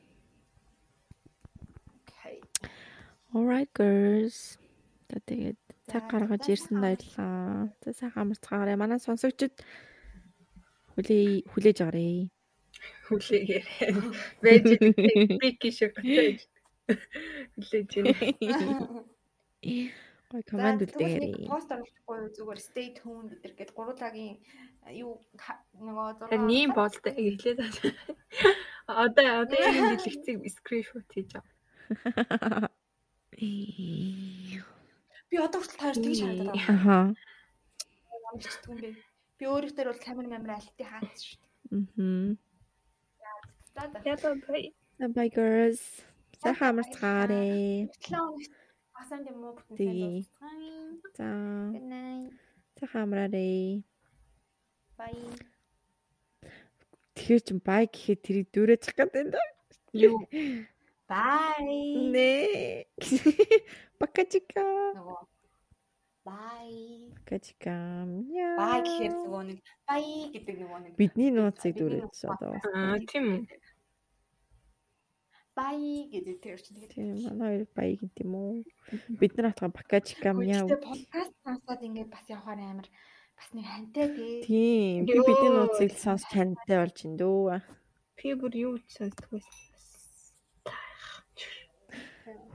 [1.97, 2.37] Окей.
[3.33, 4.61] Alright girls.
[5.09, 5.57] Тэгээд
[5.89, 7.73] цаг гаргаж за, ирсэн сайхан баярлаа.
[7.81, 8.77] За сайхан амарцгаарай.
[8.77, 9.65] Манай сонсогчид
[11.00, 12.28] хүлээ хүлээж аваарай.
[13.08, 13.64] Хүлээгээр.
[14.43, 16.43] Вэж шиг гэж.
[17.56, 18.12] Хүлээж байна.
[20.30, 21.50] Гой команд үлдээгээрэй.
[21.50, 24.38] Пост оруулахгүй юу, зүгээр stay tuned гэдэг гээд гуруулагийн
[24.93, 27.97] юу ха- нөгөө зураг ийм болтой эхлээд байна.
[29.10, 31.41] Одоо одоо энэ дэлгэцийг скриншот хийж ав.
[33.34, 33.82] Би
[35.41, 36.78] одоо хүртэл таар тэгж харагдаад байгаа.
[36.78, 37.10] Аха.
[38.14, 38.93] Ямар ч тэгвэл би.
[39.39, 42.35] Би өөрөөр бол камер мамир альтыг хаацсан шүү дээ.
[44.03, 44.63] Яда бай.
[44.99, 45.79] Bye girls.
[46.43, 47.87] Сайхан амарцгаарэ.
[48.99, 51.27] Асан юм уу бүтэн сайн За.
[51.71, 52.35] Good night.
[52.75, 53.79] Сайхан амраарэ.
[54.99, 55.39] Bye.
[57.15, 59.43] Тэгэхээр чин бай гэхэд тэрийг дүүрэж гэх гэдэг юм да.
[59.95, 60.19] Юу?
[61.07, 62.11] Bye.
[62.11, 62.91] Нэ.
[64.03, 64.67] Бакачика.
[64.99, 65.38] Нөгөө
[66.30, 67.09] Bye.
[67.17, 67.73] Бакачика.
[68.30, 68.53] Яа.
[68.59, 69.59] Bye гэхээр нөгөө нэг
[69.89, 72.53] bye гэдэг нөгөө нэг Бидний нууцыг нууц одоо.
[72.69, 73.41] Аа тийм үү.
[75.57, 78.53] bye гэдэг тэр чинь тэгээд Тийм манай хоёр баяг юм тийм үү.
[79.17, 80.69] Бид нар атга бакачика мяа.
[80.69, 82.88] Гэхдээ подкаст сонсоод ингээд бас явахаар амар
[83.34, 84.36] бас нэг хантай тий.
[84.45, 85.09] Тийм.
[85.09, 87.57] Би бидний нууцыг л сонсч хантай болж ин дөө.
[88.21, 89.57] Би бүр юу ч сонсдог байсан.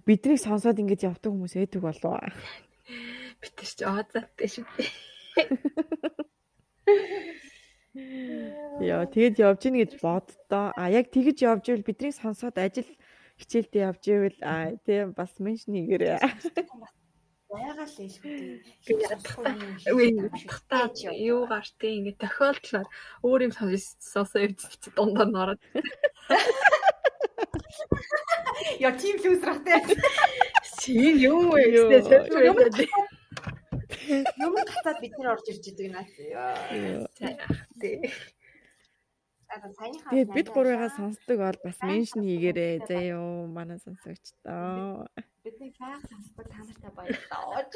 [0.07, 2.23] Биднийг сонсоод ингэж явдаг хүмүүс ээдэг болов.
[3.45, 4.89] Би тэр чи оозаттай шүү дээ.
[8.81, 10.73] Яа, тэгэд явж ийн гэж боддоо.
[10.73, 12.89] А яг тэгэж явж ивэл биднийг сонсоод ажил
[13.37, 16.25] хичээлдээ явж ивэл а тийм бас менш нэгэрээ.
[17.53, 18.17] Байгаал л.
[19.93, 22.89] Үгүй ятгахтаа юу гартыг ингэ тохиолдлоор
[23.21, 25.61] өөр юм сонсоо явж чи дундаар нь ороод.
[28.81, 29.77] Яа тим лүүсрахтэй.
[30.81, 32.59] Чин юу вэ Юм.
[34.45, 36.13] Юм гацаад бид нар орж ирж идэг наас.
[36.19, 37.07] Яа.
[37.81, 37.99] Тий.
[40.11, 45.07] Тэгээд бид гурвыгаа сонсдог бол бас меншн хийгээрээ заа юу манай сонсогчдоо.
[45.45, 47.69] бидний байг сонсдог та нартай баярлалаа.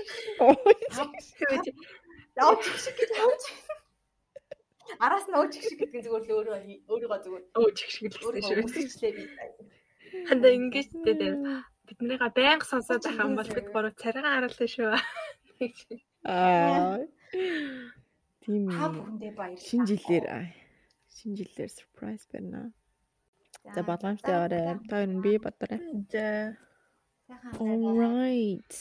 [2.38, 3.42] Явж шиг гэж явж.
[5.04, 6.56] Араас нь өөж шиг гэдэг нь зүгээр л өөрөө
[6.88, 9.12] өөрийгөө зүгээр чих шиг л өөрийгөө шүү.
[10.32, 11.36] Хандаа ингэж дээ.
[11.86, 14.90] Биднийга байнга сонсоод байх юм бол бид гурав царайгаа харуулсан шүү.
[16.24, 16.98] Аа.
[18.42, 18.92] Тийм Та ээ.
[18.94, 19.66] бүхэндээ баярлалаа.
[19.68, 20.26] Шинэ жилээр
[21.16, 22.72] шинэ жилээр surprise байна.
[23.74, 24.78] За боломжтой яваарай.
[24.88, 25.78] Та хоёр нь би бодроо.
[26.12, 26.56] За.
[27.28, 28.72] Сайхан All right.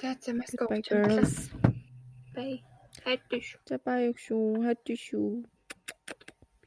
[0.00, 0.58] За за маск
[0.90, 1.52] girls.
[2.34, 2.62] бай.
[3.04, 3.46] Хайдаш.
[3.68, 4.64] За баяг шүү.
[4.66, 5.44] Хатти шүү.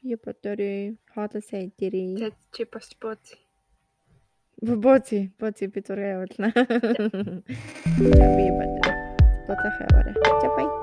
[0.00, 0.96] Би бодроо.
[1.12, 2.16] Хоолой сайн дээрээ.
[2.18, 3.36] За чи бас бууз.
[4.60, 6.48] Боци, боци би зураг явуулна.
[8.00, 8.79] Би бодроо.
[9.50, 10.14] Боцоо яваарай.
[10.40, 10.79] За бай.